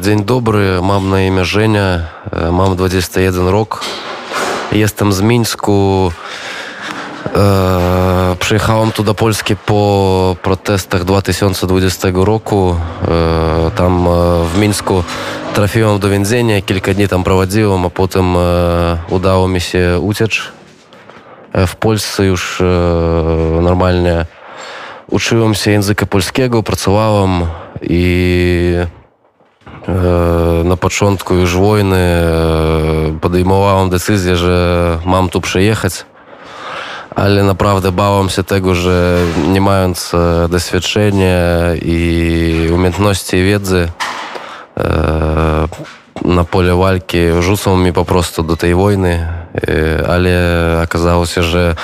[0.00, 2.00] Dzień dobry, mam na imię Żenia,
[2.52, 3.84] mam 21 rok.
[4.72, 6.12] Jestem z Mińsku.
[7.36, 12.76] E, Przyjechałem tu do Polski po protestach 2020 roku.
[13.08, 14.10] E, Tam e,
[14.54, 15.04] w Mińsku
[15.54, 18.34] trafiłem do więzienia, kilka dni tam prowadziłem, a potem
[19.08, 20.30] udało mi się uciec.
[21.66, 22.62] W Polsce już
[23.62, 24.24] normalnie
[25.10, 27.30] uczyłem się języka polskiego, pracowałem
[27.82, 28.76] i
[30.64, 31.98] na początku już wojny
[33.20, 36.04] podejmowałem decyzję, że mam tu przyjechać,
[37.16, 41.28] ale naprawdę bałem się tego, że nie mając e, doświadczenia
[41.82, 43.88] i umiejętności i wiedzy
[46.24, 49.28] na pole walki rzucą mi po prostu do tej wojny,
[50.08, 50.30] ale
[50.84, 51.74] okazało się, że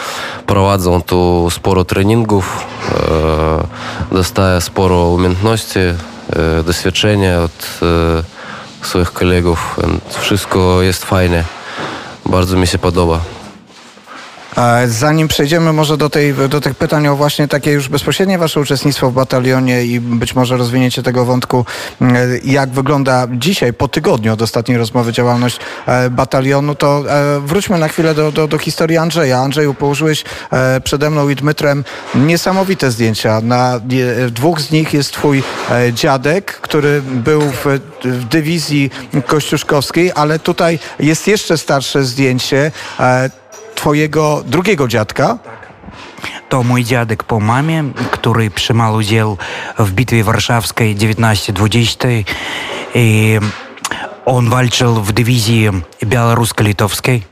[0.46, 2.66] prowadzą tu sporo treningów,
[4.12, 5.78] dostaję sporo umiejętności,
[6.66, 7.80] doświadczenia od
[8.82, 9.80] swoich kolegów.
[10.20, 11.44] Wszystko jest fajne.
[12.26, 13.37] Bardzo mi się podoba.
[14.86, 19.10] Zanim przejdziemy może do, tej, do tych pytań o właśnie takie już bezpośrednie wasze uczestnictwo
[19.10, 21.64] w batalionie i być może rozwinięcie tego wątku,
[22.44, 25.60] jak wygląda dzisiaj, po tygodniu od ostatniej rozmowy działalność
[26.10, 27.04] batalionu, to
[27.40, 29.38] wróćmy na chwilę do, do, do historii Andrzeja.
[29.38, 30.24] Andrzeju, położyłeś
[30.84, 31.84] przede mną i Dmytrem
[32.14, 33.40] niesamowite zdjęcia.
[33.40, 33.80] Na
[34.30, 35.42] dwóch z nich jest twój
[35.92, 38.90] dziadek, który był w, w dywizji
[39.26, 42.72] kościuszkowskiej, ale tutaj jest jeszcze starsze zdjęcie
[43.78, 45.38] twojego drugiego dziadka.
[46.48, 49.38] To mój dziadek po mamie, który przyjmował udział
[49.78, 52.08] w bitwie warszawskiej 1920
[52.94, 53.38] i
[54.26, 55.68] on walczył w dywizji
[56.04, 57.22] białorusko-litowskiej.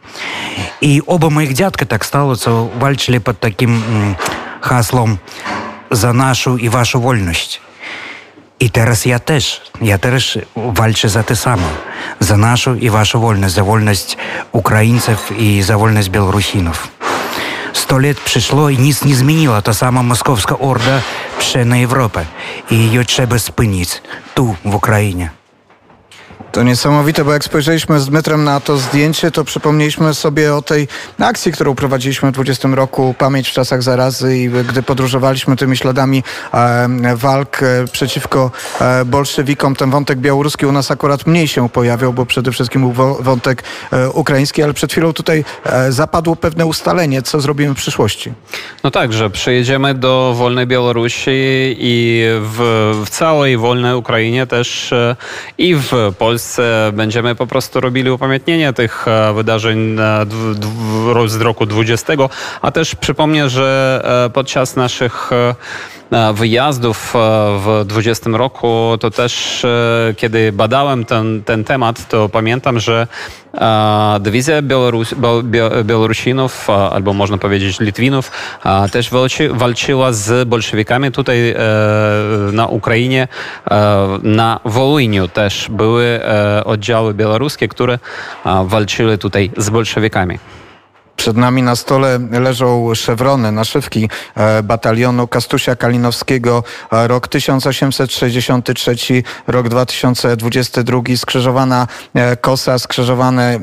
[0.80, 3.82] I oba moich dziadka tak stało, co walczyli pod takim
[4.60, 5.16] hasłem
[5.90, 7.65] za naszą i waszą wolność.
[8.60, 11.68] I teraz ja też, ja też walczę za to samo,
[12.20, 14.16] za naszą i waszą wolność, za wolność
[14.52, 16.88] Ukraińców i za wolność Białorusinów.
[17.72, 19.62] Sto lat przyszło i nic nie zmieniło.
[19.62, 21.00] To sama moskowska orda
[21.38, 22.24] prze na Europę
[22.70, 24.02] i jej trzeba spynić
[24.34, 25.30] tu, w Ukrainie.
[26.56, 30.88] To niesamowite, bo jak spojrzeliśmy z Dmytrem na to zdjęcie, to przypomnieliśmy sobie o tej
[31.18, 36.22] akcji, którą prowadziliśmy w 20 roku, Pamięć w czasach zarazy i gdy podróżowaliśmy tymi śladami
[36.54, 42.12] e, walk e, przeciwko e, bolszewikom, ten wątek białoruski u nas akurat mniej się pojawiał,
[42.12, 43.62] bo przede wszystkim był wątek
[44.12, 45.44] ukraiński, ale przed chwilą tutaj
[45.88, 48.32] zapadło pewne ustalenie, co zrobimy w przyszłości.
[48.84, 51.30] No tak, że przyjedziemy do wolnej Białorusi
[51.78, 54.94] i w, w całej wolnej Ukrainie też
[55.58, 56.25] i w Polsce
[56.92, 59.96] będziemy po prostu robili upamiętnienie tych e, wydarzeń
[61.26, 62.12] z roku 20,
[62.62, 65.54] a też przypomnę, że e, podczas naszych e,
[66.34, 67.14] wyjazdów
[67.58, 69.66] w 20 roku, to też
[70.16, 73.06] kiedy badałem ten, ten temat, to pamiętam, że
[74.20, 75.14] dywizja Białorus,
[75.84, 78.30] Białorusinów, albo można powiedzieć Litwinów,
[78.92, 81.54] też walczy, walczyła z bolszewikami tutaj
[82.52, 83.28] na Ukrainie,
[84.22, 86.20] na Wołyniu też były
[86.64, 87.98] oddziały białoruskie, które
[88.64, 90.38] walczyły tutaj z bolszewikami.
[91.16, 94.10] Przed nami na stole leżą szewrony, naszywki
[94.64, 101.86] batalionu Kastusia Kalinowskiego, rok 1863, rok 2022, skrzyżowana
[102.40, 103.60] kosa, skrzyżowany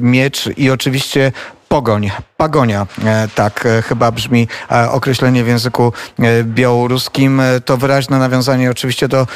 [0.00, 1.32] miecz i oczywiście
[1.68, 2.86] Pogoń, pagonia,
[3.34, 4.48] tak chyba brzmi
[4.90, 5.92] określenie w języku
[6.42, 7.42] białoruskim.
[7.64, 9.26] To wyraźne nawiązanie oczywiście do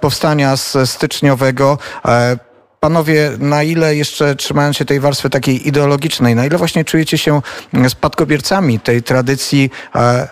[0.00, 1.78] powstania styczniowego.
[2.80, 7.42] Panowie, na ile jeszcze trzymając się tej warstwy takiej ideologicznej, na ile właśnie czujecie się
[7.88, 10.28] spadkobiercami tej tradycji e,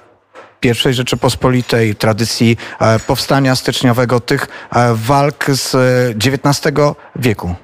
[0.60, 5.76] pierwszej Rzeczypospolitej, tradycji e, powstania styczniowego, tych e, walk z
[6.16, 6.74] XIX
[7.16, 7.54] wieku?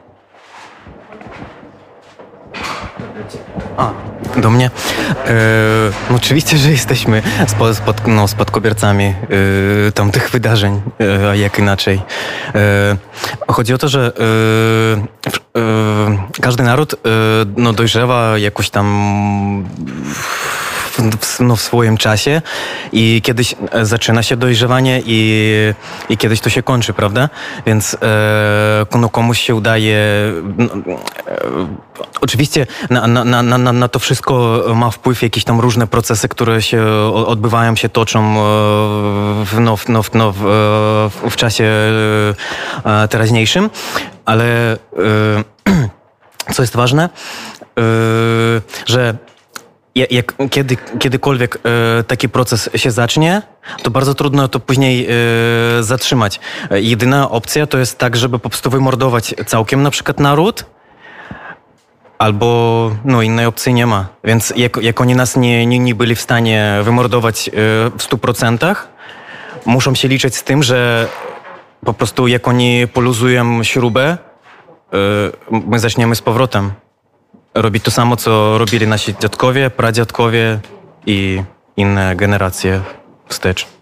[3.77, 3.93] A,
[4.37, 4.71] do mnie?
[6.11, 9.15] No oczywiście, że jesteśmy spod, spod, no, spadkobiercami e,
[9.93, 12.03] tamtych wydarzeń, e, a jak inaczej.
[12.55, 12.97] E,
[13.49, 14.13] chodzi o to, że
[16.41, 16.95] każdy naród
[17.57, 19.65] no, dojrzewa jakoś tam
[21.21, 22.43] w, no, w swoim czasie
[22.93, 25.45] i kiedyś e, zaczyna się dojrzewanie i,
[26.09, 27.29] i kiedyś to się kończy, prawda?
[27.67, 29.99] Więc e, no, komuś się udaje...
[30.59, 31.41] No, e,
[32.21, 36.63] oczywiście na, na, na, na, na to wszystko ma wpływ jakieś tam różne procesy, które
[36.63, 36.83] się
[37.27, 38.35] odbywają, się toczą e,
[39.45, 40.47] w, no, w, no, w, no, w,
[41.27, 41.65] e, w czasie
[43.11, 43.71] teraźniejszym,
[44.25, 44.77] ale
[46.55, 47.09] co jest ważne,
[48.87, 49.17] że
[49.95, 51.59] jak, kiedy, kiedykolwiek
[51.99, 53.43] e, taki proces się zacznie,
[53.83, 56.41] to bardzo trudno to później e, zatrzymać.
[56.71, 60.65] E, jedyna opcja to jest tak, żeby po prostu wymordować całkiem na przykład naród,
[62.19, 64.07] albo no innej opcji nie ma.
[64.25, 67.53] Więc jak, jak oni nas nie, nie, nie byli w stanie wymordować e,
[67.91, 68.75] w 100%,
[69.67, 71.09] muszą się liczyć z tym, że
[71.85, 74.19] po prostu jak oni poluzują śrubę, e,
[75.51, 76.84] my zaczniemy z powrotem
[77.55, 80.61] robić to samo, co robili nasi dziadkowie, pradziadkowie
[81.07, 81.43] i
[81.77, 82.81] inne generacje
[83.29, 83.74] wstecz.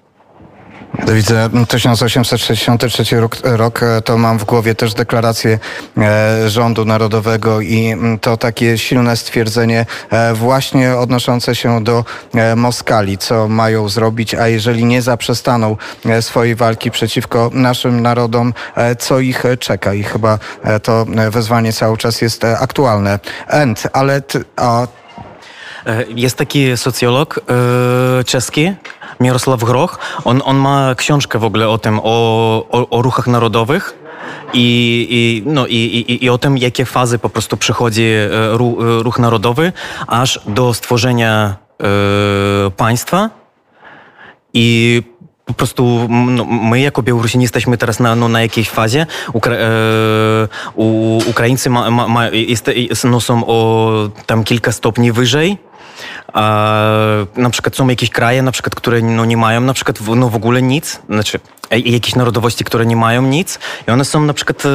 [0.98, 5.58] Widzę 1863 rok, rok, to mam w głowie też deklarację
[5.98, 12.56] e, rządu narodowego i mm, to takie silne stwierdzenie e, właśnie odnoszące się do e,
[12.56, 15.76] Moskali, co mają zrobić, a jeżeli nie zaprzestaną
[16.06, 19.94] e, swojej walki przeciwko naszym narodom, e, co ich czeka?
[19.94, 23.18] I chyba e, to wezwanie cały czas jest e, aktualne.
[23.48, 24.22] End, ale
[24.56, 24.86] a,
[25.86, 27.40] E, Jest taki socjolog
[28.20, 28.72] e, czeski,
[29.22, 29.98] Mirosław Groch.
[30.24, 33.98] On, on ma książkę w ogóle o tym, o, o, o ruchach narodowych.
[34.54, 38.78] I, i, no, i, i, I o tym, jakie fazy po prostu przechodzi e, ru,
[38.80, 39.72] e, ruch narodowy,
[40.06, 43.30] aż do stworzenia e, państwa.
[44.54, 45.02] I
[45.44, 49.06] po prostu no, my jako Białorusini jesteśmy teraz na, no, na jakiejś fazie.
[49.32, 52.70] Ukra- e, u, Ukraińcy ma, ma, ma, jest,
[53.04, 53.90] no, są o
[54.26, 55.58] tam kilka stopni wyżej.
[57.36, 60.36] Na przykład są jakieś kraje, na przykład, które no, nie mają na przykład no, w
[60.36, 61.40] ogóle nic, znaczy
[61.70, 64.68] jakieś narodowości, które nie mają nic i one są na przykład e,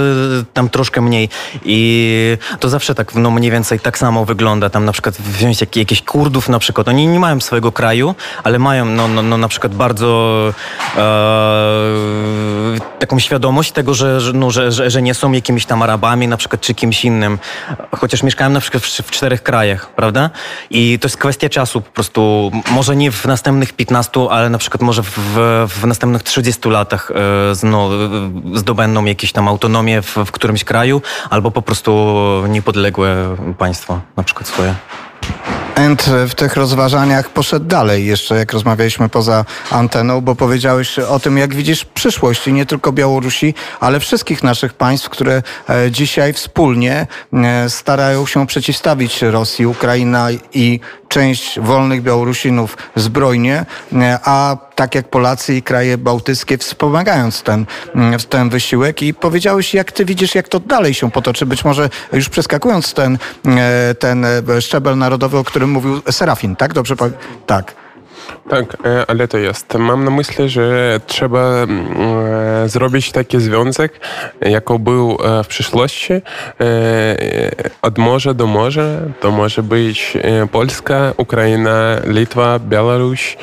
[0.54, 1.30] tam troszkę mniej
[1.66, 4.70] i to zawsze tak no, mniej więcej tak samo wygląda.
[4.70, 8.60] Tam na przykład wziąć jak, jakieś Kurdów na przykład, oni nie mają swojego kraju, ale
[8.60, 10.54] mają no, no, no na przykład bardzo
[10.98, 11.02] e,
[13.00, 16.38] taką świadomość tego, że, że, no, że, że, że nie są jakimiś tam Arabami na
[16.38, 17.40] przykład czy kimś innym.
[17.96, 20.30] Chociaż mieszkałem na przykład w, w czterech krajach, prawda?
[20.70, 22.52] I to jest kwestia czasu po prostu.
[22.72, 25.10] Może nie w następnych 15, ale na przykład może w,
[25.68, 27.12] w następnych 30 latach
[27.64, 27.90] no,
[28.54, 32.18] zdobędą jakieś tam autonomię w, w którymś kraju, albo po prostu
[32.50, 34.76] niepodległe państwo, na przykład swoje.
[35.76, 41.38] End w tych rozważaniach poszedł dalej jeszcze, jak rozmawialiśmy poza anteną, bo powiedziałeś o tym,
[41.38, 47.08] jak widzisz przyszłość i nie tylko Białorusi, ale wszystkich naszych państw, które e, dzisiaj wspólnie
[47.68, 53.66] starają się przeciwstawić Rosji, Ukraina i część wolnych Białorusinów zbrojnie,
[54.24, 57.66] a tak jak Polacy i kraje bałtyckie wspomagając ten,
[57.96, 61.90] mm, ten wysiłek i powiedziałeś, jak ty widzisz, jak to dalej się potoczy, być może
[62.14, 66.74] już przeskakując ten, e, ten e, szczebel narodowy, o którym mówił Serafin, tak?
[66.74, 66.96] Dobrze?
[67.46, 67.87] Tak.
[68.50, 69.74] Tak, e, ale to jest.
[69.76, 71.88] Mam na myśli, że trzeba mm,
[72.64, 74.00] e, zrobić taki związek,
[74.42, 76.14] jako był e, w przyszłości.
[76.14, 76.22] E,
[77.82, 78.82] Od morza do morza
[79.20, 80.18] to może być
[80.52, 83.38] Polska, Ukraina, Litwa, Białoruś.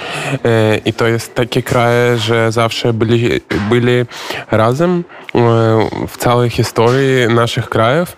[0.85, 4.05] I to jest takie kraje, że zawsze byli, byli
[4.51, 5.05] razem
[6.09, 8.17] w całej historii naszych krajów.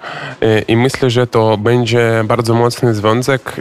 [0.68, 3.52] I myślę, że to będzie bardzo mocny związek,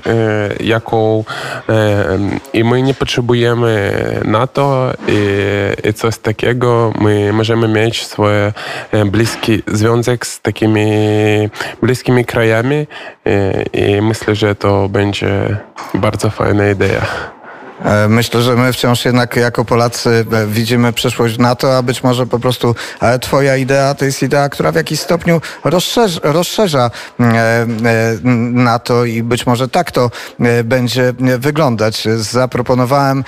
[0.59, 1.23] jako
[1.69, 2.19] e,
[2.53, 3.91] i my nie potrzebujemy
[4.25, 6.93] NATO i, i coś takiego.
[7.01, 8.53] My możemy mieć swój e,
[9.05, 10.85] bliski związek z takimi
[11.81, 12.87] bliskimi krajami
[13.25, 15.57] e, i myślę, że to będzie
[15.93, 17.34] bardzo fajna idea.
[17.83, 22.25] E, Myślę, że my wciąż jednak jako Polacy e, widzimy przyszłość NATO, a być może
[22.25, 27.23] po prostu e, twoja idea to jest idea, która w jakiś stopniu rozszerza, rozszerza e,
[27.23, 27.65] e,
[28.53, 30.11] NATO i być może tak to
[30.63, 32.07] będzie wyglądać.
[32.17, 33.23] Zaproponowałem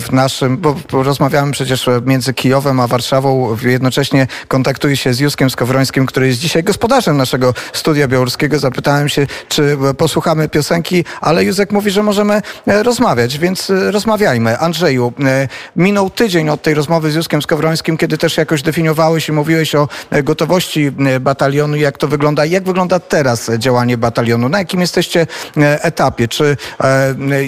[0.00, 6.06] w naszym, bo rozmawiamy przecież między Kijowem a Warszawą, jednocześnie kontaktuję się z Juskiem Skowrońskim,
[6.06, 8.58] który jest dzisiaj gospodarzem naszego studia białoruskiego.
[8.58, 14.58] Zapytałem się, czy posłuchamy piosenki, ale Józek mówi, że możemy rozmawiać, więc rozmawiajmy.
[14.58, 19.32] Andrzeju, e, minął tydzień od tej rozmowy z Juskiem Skowrońskim, kiedy też jakoś definiowałeś i
[19.32, 22.44] mówiłeś o e, gotowości e, batalionu, jak to wygląda.
[22.44, 24.48] Jak wygląda teraz działanie batalionu?
[24.48, 26.28] Na jakim jesteście etapie?
[26.28, 26.56] Czy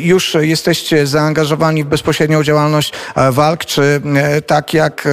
[0.03, 2.93] już jesteście zaangażowani w bezpośrednią działalność
[3.31, 4.01] walk, czy
[4.47, 5.09] tak jak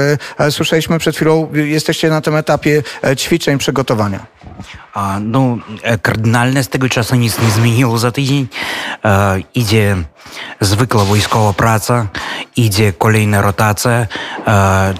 [0.49, 2.83] słyszeliśmy przed chwilą, jesteście na tym etapie
[3.15, 4.32] ćwiczeń, przygotowania?
[5.21, 5.59] Ну,
[6.01, 8.47] кардинальне з tego czasu nic nie zmieniło za tydzień.
[9.53, 9.95] Idzie
[10.61, 12.07] zwykła wojskowa praca,
[12.55, 14.07] idzie kolejna rotacja.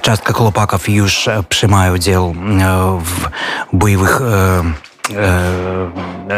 [0.02, 2.34] Частка хлопаків już przyjmuje udział
[3.00, 3.30] w
[3.74, 4.22] bojowych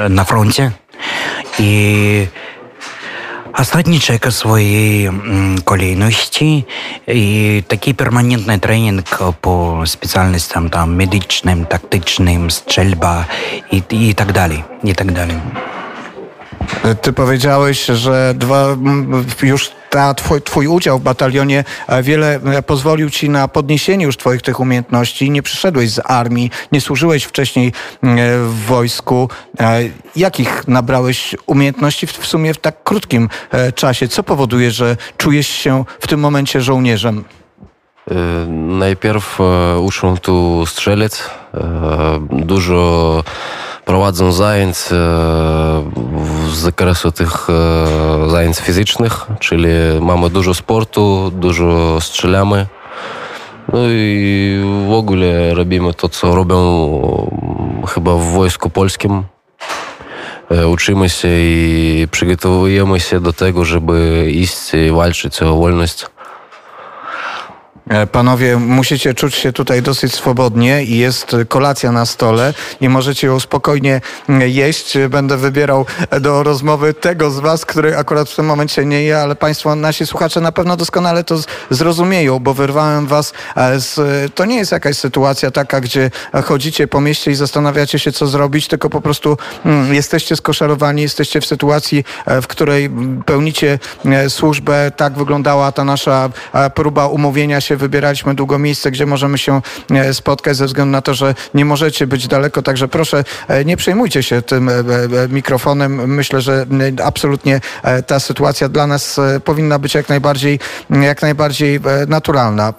[0.09, 0.71] na froncie.
[1.59, 2.27] І
[4.01, 6.65] Czeka swojej mm, kolejności
[7.07, 13.25] i taki permanentny trening po specjalnościom tam medycznym, taktycznym, strzelba
[13.71, 15.35] i, i tak dalej, i tak dalej.
[17.01, 22.61] Ty powiedziałeś, że dwa, m, już ta twój, twój udział w batalionie e, wiele e,
[22.61, 25.31] pozwolił ci na podniesienie już twoich tych umiejętności.
[25.31, 28.17] Nie przyszedłeś z armii, nie służyłeś wcześniej m,
[28.49, 29.29] w wojsku.
[29.59, 29.79] E,
[30.15, 34.07] Jakich nabrałeś umiejętności w, sumie w tak krótkim e, czasie?
[34.07, 37.23] Co powoduje, że czujesz się w tym momencie żołnierzem?
[38.11, 38.15] E,
[38.51, 41.29] Najpierw e, uczą tu strzelec.
[41.53, 43.23] E, Dużo
[43.85, 44.95] prowadzą zajęć e,
[46.51, 49.67] z zakresu tych e, zajęć fizycznych, czyli
[50.01, 52.67] mamy dużo sportu, dużo strzelamy.
[53.73, 56.59] No i w ogóle robimy to, co robią
[57.87, 59.23] chyba w wojsku polskim.
[60.51, 66.05] E, Uczymy się i przygotowujemy się do tego, żeby iść i walczyć o wolność.
[67.89, 73.27] E, Panowie, musicie czuć się tutaj dosyć swobodnie i jest kolacja na stole i możecie
[73.27, 74.97] ją spokojnie mm, jeść.
[75.09, 75.85] Będę wybierał
[76.21, 80.05] do rozmowy tego z was, który akurat w tym momencie nie je, ale państwo, nasi
[80.05, 83.95] słuchacze na pewno doskonale to zrozumieją, bo wyrwałem was e, z...
[84.35, 86.11] To nie jest jakaś sytuacja taka, gdzie
[86.45, 91.41] chodzicie po mieście i zastanawiacie się, co zrobić, tylko po prostu mm, jesteście skoszarowani, jesteście
[91.41, 92.89] w sytuacji, e, w której
[93.25, 94.91] pełnicie e, służbę.
[94.95, 97.74] Tak wyglądała ta nasza e, próba umówienia się.
[97.77, 99.61] Wybieraliśmy długo miejsce, gdzie możemy się
[99.91, 102.61] e, spotkać ze względu na to, że nie możecie być daleko.
[102.61, 104.73] Także proszę, e, nie przejmujcie się tym e,
[105.29, 106.15] mikrofonem.
[106.15, 106.65] Myślę, że
[107.03, 107.61] absolutnie
[108.07, 110.59] ta sytuacja dla nas powinna być jak najbardziej,
[110.89, 112.73] jak najbardziej naturalna.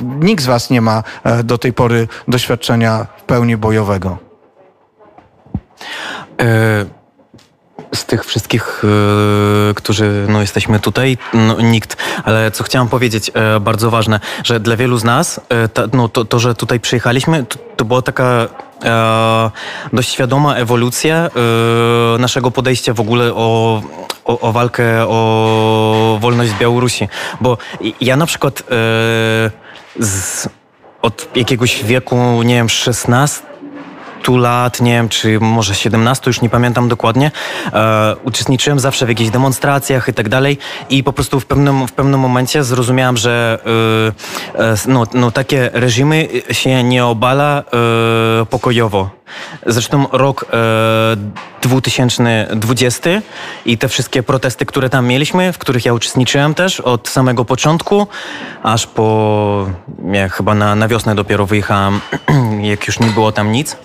[0.00, 1.02] Nikt z was nie ma
[1.44, 4.18] do tej pory doświadczenia w pełni bojowego.
[7.94, 8.82] Z tych wszystkich,
[9.70, 11.96] e, którzy no, jesteśmy tutaj, no, nikt.
[12.24, 16.08] Ale co chciałam powiedzieć, e, bardzo ważne, że dla wielu z nas e, ta, no,
[16.08, 18.48] to, to, że tutaj przyjechaliśmy, to, to była taka
[19.92, 21.30] dość świadoma ewolucja
[22.18, 23.82] naszego podejścia w ogóle o,
[24.24, 27.08] o, o walkę o wolność Białorusi.
[27.40, 27.58] Bo
[28.00, 28.62] ja na przykład
[30.00, 30.48] z,
[31.02, 33.42] od jakiegoś wieku, nie wiem, 16
[34.28, 37.30] lat, nie wiem, czy może 17, już nie pamiętam dokładnie,
[37.72, 40.58] e, uczestniczyłem zawsze w jakichś demonstracjach i tak dalej
[40.90, 43.58] i po prostu w pewnym, w pewnym momencie zrozumiałem, że
[44.56, 47.62] e, e, no, no, takie reżimy się nie obala
[48.42, 49.10] e, pokojowo.
[49.66, 51.16] Zresztą rok e,
[51.62, 53.10] 2020
[53.66, 58.06] i te wszystkie protesty, które tam mieliśmy, w których ja uczestniczyłem też od samego początku,
[58.62, 59.66] aż po,
[60.12, 62.00] ja chyba na, na wiosnę dopiero wyjechałem,
[62.70, 63.76] jak już nie było tam nic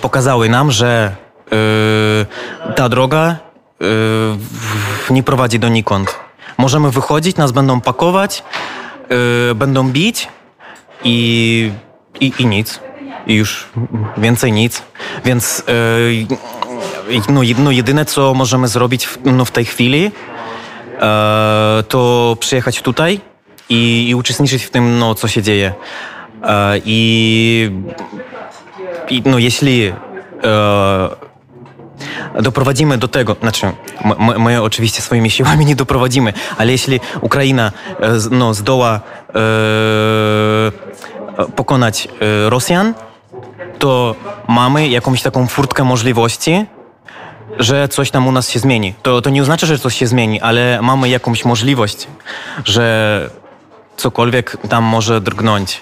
[0.00, 1.16] pokazały nam, że
[1.52, 3.36] e, ta droga
[5.10, 6.14] e, nie prowadzi donikąd.
[6.58, 8.44] Możemy wychodzić, nas będą pakować,
[9.50, 10.28] e, będą bić
[11.04, 11.70] i,
[12.20, 12.80] i, i nic.
[13.26, 13.68] I już
[14.16, 14.82] więcej nic.
[15.24, 20.10] Więc e, no, no, jedyne, co możemy zrobić w, no, w tej chwili,
[21.00, 23.20] e, to przyjechać tutaj
[23.68, 25.72] i, i uczestniczyć w tym, no, co się dzieje.
[26.42, 27.70] E, I
[29.10, 29.92] i no jeśli e,
[32.42, 33.72] doprowadzimy do tego, znaczy
[34.18, 39.30] my, my, oczywiście swoimi siłami nie doprowadzimy, ale jeśli Ukraina e, no, zdoła e,
[41.56, 42.08] pokonać
[42.46, 42.94] e, Rosjan,
[43.78, 44.14] to
[44.48, 46.66] mamy jakąś taką furtkę możliwości,
[47.58, 48.94] że coś tam u nas się zmieni.
[49.02, 52.06] To, to nie oznacza, że coś się zmieni, ale mamy jakąś możliwość,
[52.64, 53.30] że
[53.96, 55.80] cokolwiek tam może drgnąć.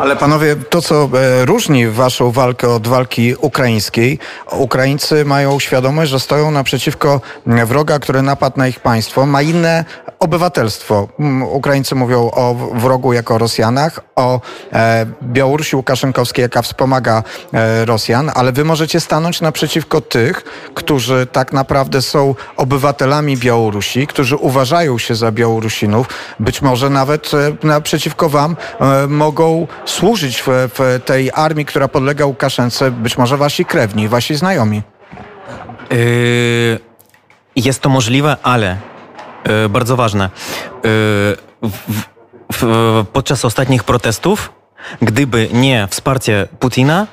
[0.00, 4.18] Ale panowie, to co e, różni waszą walkę od walki ukraińskiej,
[4.52, 9.84] Ukraińcy mają świadomość, że stoją naprzeciwko m, wroga, który napadł na ich państwo, ma inne
[10.18, 11.08] obywatelstwo.
[11.20, 14.40] M, Ukraińcy mówią o wrogu jako Rosjanach, o
[14.72, 17.22] e, Białorusi Łukaszenkowskiej, jaka wspomaga
[17.52, 20.44] e, Rosjan, ale wy możecie stanąć naprzeciwko tych,
[20.74, 26.06] którzy tak naprawdę są obywatelami Białorusi, którzy uważają się za Białorusinów,
[26.40, 27.30] być może nawet
[27.62, 28.56] naprzeciwko wam
[29.08, 34.82] mogą służyć w, w tej armii, która podlega Łukaszence, być może wasi krewni, wasi znajomi.
[35.90, 36.78] Yy,
[37.56, 38.76] Jest to możliwe, ale
[39.62, 40.30] yy, bardzo ważne.
[40.84, 41.36] Yy,
[43.12, 44.52] podczas ostatnich protestów,
[45.02, 47.06] gdyby nie wsparcie Putina,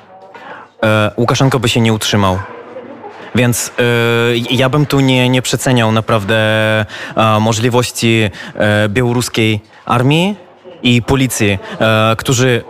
[1.16, 2.38] Łukaszenko by się nie utrzymał.
[3.34, 6.36] Więc yy, ja bym tu nie, nie przeceniał naprawdę
[7.16, 10.36] e, możliwości e, białoruskiej armii
[10.84, 12.64] i policji, e, którzy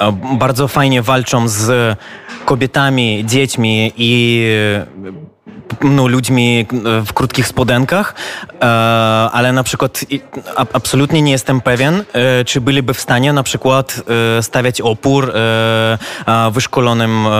[0.00, 1.98] e, e, bardzo fajnie walczą z
[2.44, 4.42] kobietami, dziećmi i
[5.82, 6.66] no, ludźmi
[7.00, 8.14] e, w krótkich spodenkach,
[8.52, 8.64] e,
[9.32, 10.04] ale na przykład
[10.72, 14.02] absolutnie nie jestem pewien, e, czy byliby w stanie na przykład
[14.38, 15.98] e, stawiać opór e,
[16.50, 17.30] wyszkolonym e,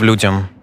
[0.00, 0.53] ludziom.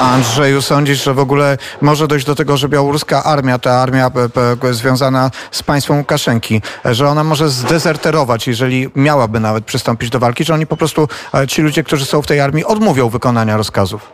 [0.00, 4.28] Andrzeju, sądzisz, że w ogóle może dojść do tego, że białoruska armia, ta armia p,
[4.60, 10.44] p, związana z państwem Łukaszenki, że ona może zdezerterować, jeżeli miałaby nawet przystąpić do walki,
[10.44, 14.12] że oni po prostu, e, ci ludzie, którzy są w tej armii, odmówią wykonania rozkazów?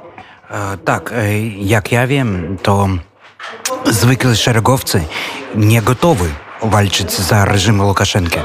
[0.51, 2.89] E, Tak, e, jak ja wiem, to
[3.91, 5.05] zwykle szeregowcy
[5.55, 6.29] nie gotowi
[6.63, 8.39] walczyć za reżim Łukaszenki.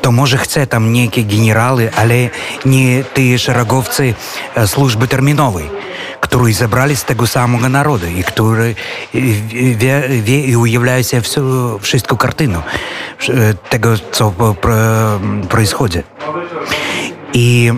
[0.00, 2.30] то може хце там ніякі генерали, але
[2.64, 4.14] не ті шараговцы
[4.56, 5.70] е, служби термінової,
[6.20, 8.76] которые забрали с того самого народу і которые
[9.14, 12.62] ве, ве, и уявляют всю, всю картину
[13.28, 14.32] е, того, що
[15.48, 16.04] происходит.
[17.34, 17.72] И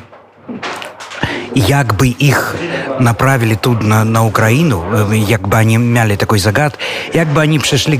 [1.54, 2.56] як бы их
[3.00, 6.78] направили тут на, на Украину, е, як бы они мяли загад,
[7.12, 7.96] як бы они пришли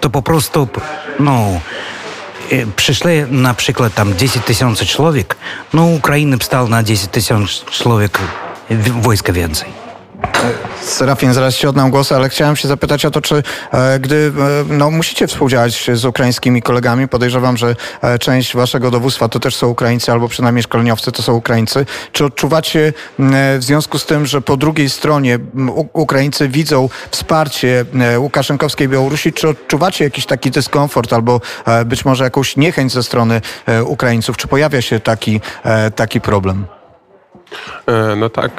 [0.00, 0.68] то попросту,
[1.18, 1.60] ну,
[2.52, 5.36] no, przyszli na przykład tam 10 tysięcy człowiek,
[5.74, 8.18] no Ukraina wstał na 10 tysięcy człowiek
[9.02, 9.87] wojska więcej.
[10.82, 13.42] Serafin, zaraz ci oddam głos, ale chciałem się zapytać o to, czy
[13.72, 14.32] e, gdy
[14.70, 19.56] e, no, musicie współdziałać z ukraińskimi kolegami, podejrzewam, że e, część waszego dowództwa to też
[19.56, 21.86] są Ukraińcy, albo przynajmniej szkoleniowcy to są Ukraińcy.
[22.12, 22.92] Czy odczuwacie
[23.58, 25.38] w związku z tym, że po drugiej stronie
[25.92, 27.84] Ukraińcy widzą wsparcie
[28.18, 31.40] Łukaszenkowskiej Białorusi, czy odczuwacie jakiś taki dyskomfort albo
[31.86, 33.40] być może jakąś niechęć ze strony
[33.84, 34.36] Ukraińców?
[34.36, 35.40] Czy pojawia się taki,
[35.96, 36.77] taki problem?
[38.16, 38.50] No tak,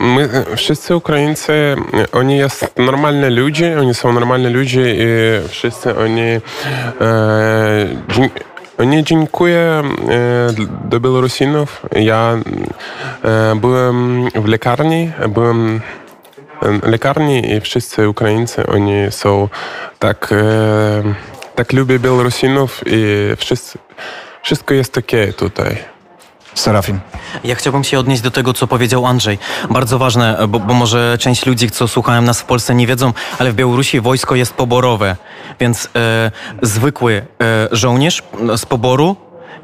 [0.00, 1.76] my wszyscy Ukraińcy,
[2.12, 5.06] oni jest normalne ludzie, oni są normalne ludzie i
[5.48, 6.40] wszyscy oni
[8.86, 9.82] nie dziękuję
[10.84, 11.82] do Białorusinów.
[11.96, 12.36] Ja
[13.56, 15.80] byłem w lekarni, byłem
[16.82, 19.48] lekarni i wszyscy Ukraińcy, oni są
[19.98, 20.34] tak,
[21.54, 23.06] tak lubię Białorusinów i
[23.36, 23.78] wszyscy,
[24.42, 25.76] wszystko jest okej okay tutaj.
[26.58, 27.00] Serafin.
[27.44, 29.38] Ja chciałbym się odnieść do tego, co powiedział Andrzej.
[29.70, 33.52] Bardzo ważne, bo, bo, może część ludzi, co słuchają nas w Polsce, nie wiedzą, ale
[33.52, 35.16] w Białorusi wojsko jest poborowe,
[35.60, 36.30] więc e,
[36.62, 38.22] zwykły e, żołnierz
[38.56, 39.16] z poboru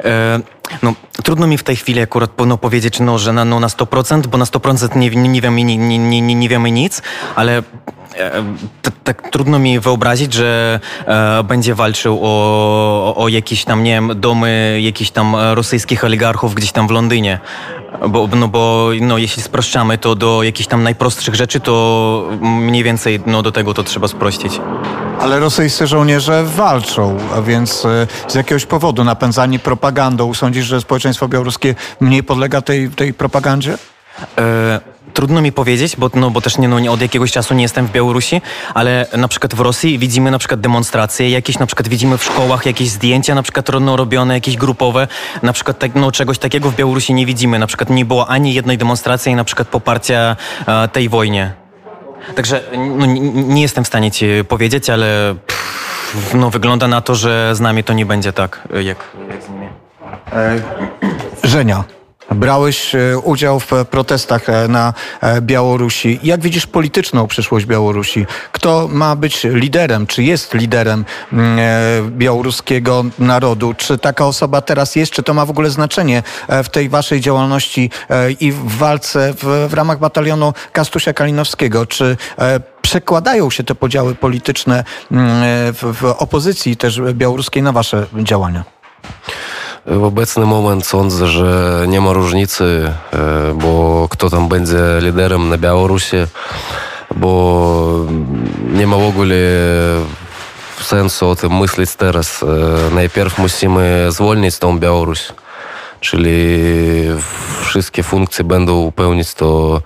[0.04, 0.40] e,
[0.82, 4.26] no, trudno mi w tej chwili akurat no, powiedzieć, no, że na, no, na 100%,
[4.26, 7.02] bo na 100% nie, nie, wiemy, nie, nie, nie wiemy nic,
[7.36, 7.62] ale
[9.04, 14.78] tak trudno mi wyobrazić, że e, będzie walczył o, o jakieś tam, nie wiem, domy
[14.82, 17.40] jakichś tam rosyjskich oligarchów gdzieś tam w Londynie.
[18.08, 23.20] Bo, no bo no, jeśli spraszczamy to do jakichś tam najprostszych rzeczy, to mniej więcej
[23.26, 24.60] no, do tego to trzeba sprościć.
[25.20, 30.34] Ale rosyjscy żołnierze walczą, a więc e, z jakiegoś powodu napędzani propagandą.
[30.34, 33.78] Sądzisz, że społeczeństwo białoruskie mniej podlega tej, tej propagandzie?
[34.38, 37.62] E, trudno mi powiedzieć, bo, no, bo też nie, no, nie, od jakiegoś czasu nie
[37.62, 38.42] jestem w Białorusi,
[38.74, 42.66] ale na przykład w Rosji widzimy na przykład demonstracje, jakieś na przykład widzimy w szkołach
[42.66, 45.08] jakieś zdjęcia na przykład no, robione, jakieś grupowe,
[45.42, 48.54] na przykład tak, no, czegoś takiego w Białorusi nie widzimy, na przykład nie było ani
[48.54, 50.36] jednej demonstracji na przykład poparcia
[50.66, 51.52] e, tej wojnie.
[52.34, 52.62] Także
[52.98, 57.54] no, nie, nie, jestem w stanie ci powiedzieć, ale pff, no, wygląda na to, że
[57.54, 58.98] z nami to nie będzie tak, jak,
[59.28, 59.68] jak z nimi.
[60.32, 60.60] E,
[61.44, 61.84] Żenia.
[62.30, 66.20] Brałeś e, udział w protestach e, na e, Białorusi.
[66.22, 68.26] Jak widzisz polityczną przyszłość Białorusi?
[68.52, 70.06] Kto ma być liderem?
[70.06, 71.58] Czy jest liderem mm,
[72.10, 73.74] białoruskiego narodu?
[73.74, 75.12] Czy taka osoba teraz jest?
[75.12, 76.22] Czy to ma w ogóle znaczenie
[76.64, 77.90] w tej waszej działalności
[78.40, 81.86] i w walce w, w ramach batalionu Kastusia Kalinowskiego?
[81.86, 82.16] Czy
[82.82, 88.64] przekładają się te podziały polityczne mm, w, w opozycji też białoruskiej na wasze działania?
[89.86, 92.92] W obecny moment sądzę, że nie ma różnicy,
[93.54, 96.16] bo kto tam będzie liderem na Białorusi,
[97.16, 98.06] bo
[98.72, 99.36] nie ma w ogóle
[100.80, 102.44] sensu o tym myśleć teraz.
[102.94, 105.20] Najpierw musimy zwolnić tą Białoruś,
[106.00, 106.58] czyli
[107.62, 109.80] wszystkie funkcje będą pełnić to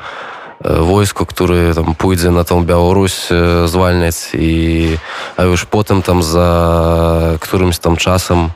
[0.81, 3.13] wojsko, które tam pójdzie na tą Białoruś
[3.67, 4.97] zwalniać i
[5.37, 6.79] a już potem tam za
[7.41, 8.49] którymś tam czasem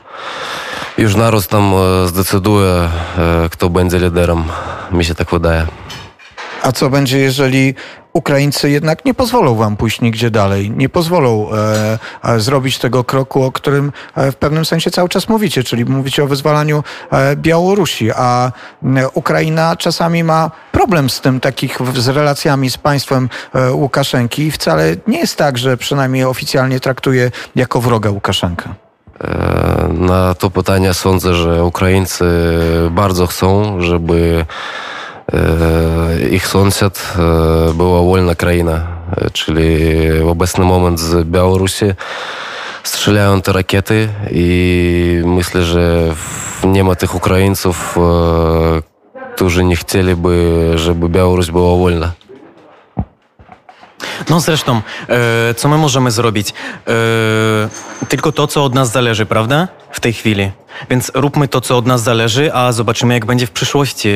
[0.97, 1.73] już naród tam
[2.05, 2.89] zdecyduje,
[3.51, 4.43] kto będzie liderem.
[4.91, 5.67] Mi się tak wydaje.
[6.63, 7.75] A co będzie, jeżeli
[8.13, 13.51] Ukraińcy jednak nie pozwolą wam pójść nigdzie dalej, nie pozwolą e, zrobić tego kroku, o
[13.51, 18.51] którym e, w pewnym sensie cały czas mówicie, czyli mówicie o wyzwalaniu e, Białorusi, a
[19.13, 24.95] Ukraina czasami ma problem z tym, takich z relacjami z państwem e, Łukaszenki i wcale
[25.07, 28.82] nie jest tak, że przynajmniej oficjalnie traktuje jako wroga Łukaszenkę.
[29.89, 32.25] Na to pytanie sądzę, że Ukraińcy
[32.91, 34.45] bardzo chcą, żeby
[36.31, 37.13] ich sąsiad
[37.73, 38.87] była wolna kraina,
[39.33, 39.65] czyli
[40.21, 41.85] w obecny moment z Białorusi
[42.83, 46.13] strzelają te rakiety i myślę, że
[46.63, 47.97] nie ma tych Ukraińców,
[49.35, 52.11] którzy nie chcieliby, żeby Białoruś była wolna.
[54.29, 56.49] No zresztą, e, co my możemy zrobić?
[56.49, 56.93] E,
[58.09, 59.67] tylko to, co od nas zależy, prawda?
[59.91, 60.51] W tej chwili.
[60.89, 64.09] Więc róbmy to, co od nas zależy, a zobaczymy, jak będzie w przyszłości.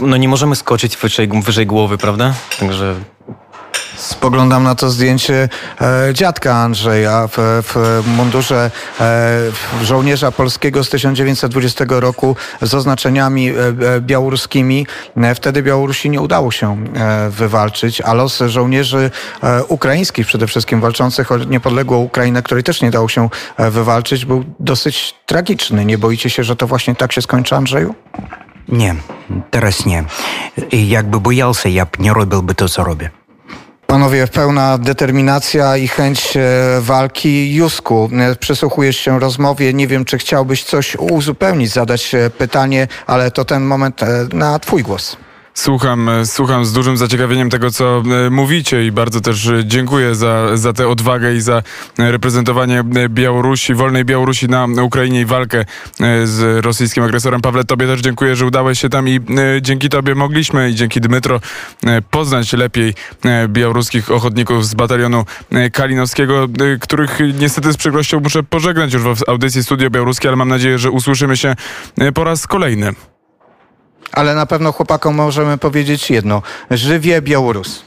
[0.00, 2.34] No nie możemy skoczyć wyżej, wyżej głowy, prawda?
[2.60, 2.94] Także...
[4.03, 5.49] Spoglądam na to zdjęcie
[5.81, 8.71] e, dziadka Andrzeja w, w mundurze e,
[9.79, 13.53] w żołnierza polskiego z 1920 roku z oznaczeniami e,
[13.95, 14.87] e, białoruskimi.
[15.17, 19.11] E, wtedy Białorusi nie udało się e, wywalczyć, a los żołnierzy
[19.43, 24.25] e, ukraińskich przede wszystkim walczących o niepodległą Ukrainę, której też nie dało się e, wywalczyć,
[24.25, 25.85] był dosyć tragiczny.
[25.85, 27.95] Nie boicie się, że to właśnie tak się skończy, Andrzeju?
[28.67, 28.95] Nie,
[29.51, 30.03] teraz nie.
[30.71, 33.09] I jakby boялся, я б не робил бы то, co robię.
[33.94, 36.40] Panowie, pełna determinacja i chęć e,
[36.80, 37.54] walki.
[37.54, 39.74] Jusku, e, przysłuchujesz się rozmowie.
[39.74, 44.00] Nie wiem, czy chciałbyś coś uzupełnić, zadać e, pytanie, ale to ten moment
[44.32, 45.16] na twój głos.
[45.54, 50.14] Słucham, e, słucham z dużym zaciekawieniem tego, co e, mówicie i bardzo też e, dziękuję
[50.14, 51.62] za, za tę odwagę i za
[51.98, 55.64] reprezentowanie Białorusi, wolnej Białorusi na Ukrainie i walkę
[56.24, 57.40] z rosyjskim agresorem.
[57.40, 59.20] Pawle, tobie też dziękuję, że udałeś się tam i
[59.60, 61.40] dzięki tobie mogliśmy i dzięki Dmytro
[62.10, 62.94] poznać lepiej
[63.48, 65.24] białoruskich ochotników z batalionu
[65.72, 66.46] kalinowskiego,
[66.80, 70.90] których niestety z przykrością muszę pożegnać już w audycji Studio Białoruskie, ale mam nadzieję, że
[70.90, 71.54] usłyszymy się
[72.14, 72.94] po raz kolejny.
[74.14, 76.42] Ale na pewno chłopakom możemy powiedzieć jedno.
[76.70, 77.84] Żywie Białorus.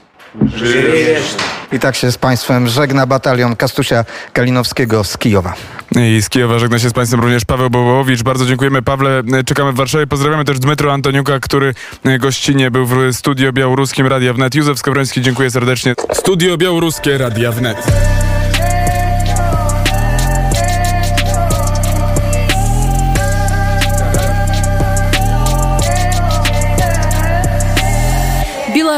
[1.71, 5.53] I tak się z Państwem żegna batalion Kastusia Kalinowskiego z Kijowa.
[5.95, 8.23] I z Kijowa żegna się z Państwem również Paweł Bobołowicz.
[8.23, 9.23] Bardzo dziękujemy Pawle.
[9.45, 10.07] Czekamy w Warszawie.
[10.07, 11.73] Pozdrawiamy też Dmytro Antoniuka, który
[12.19, 14.55] gościnnie był w studio białoruskim Radia Wnet.
[14.55, 15.93] Józef Skowroński, dziękuję serdecznie.
[16.13, 17.77] Studio białoruskie Radia Wnet.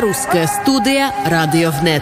[0.10, 2.02] Белорусская студия «Радиовнет».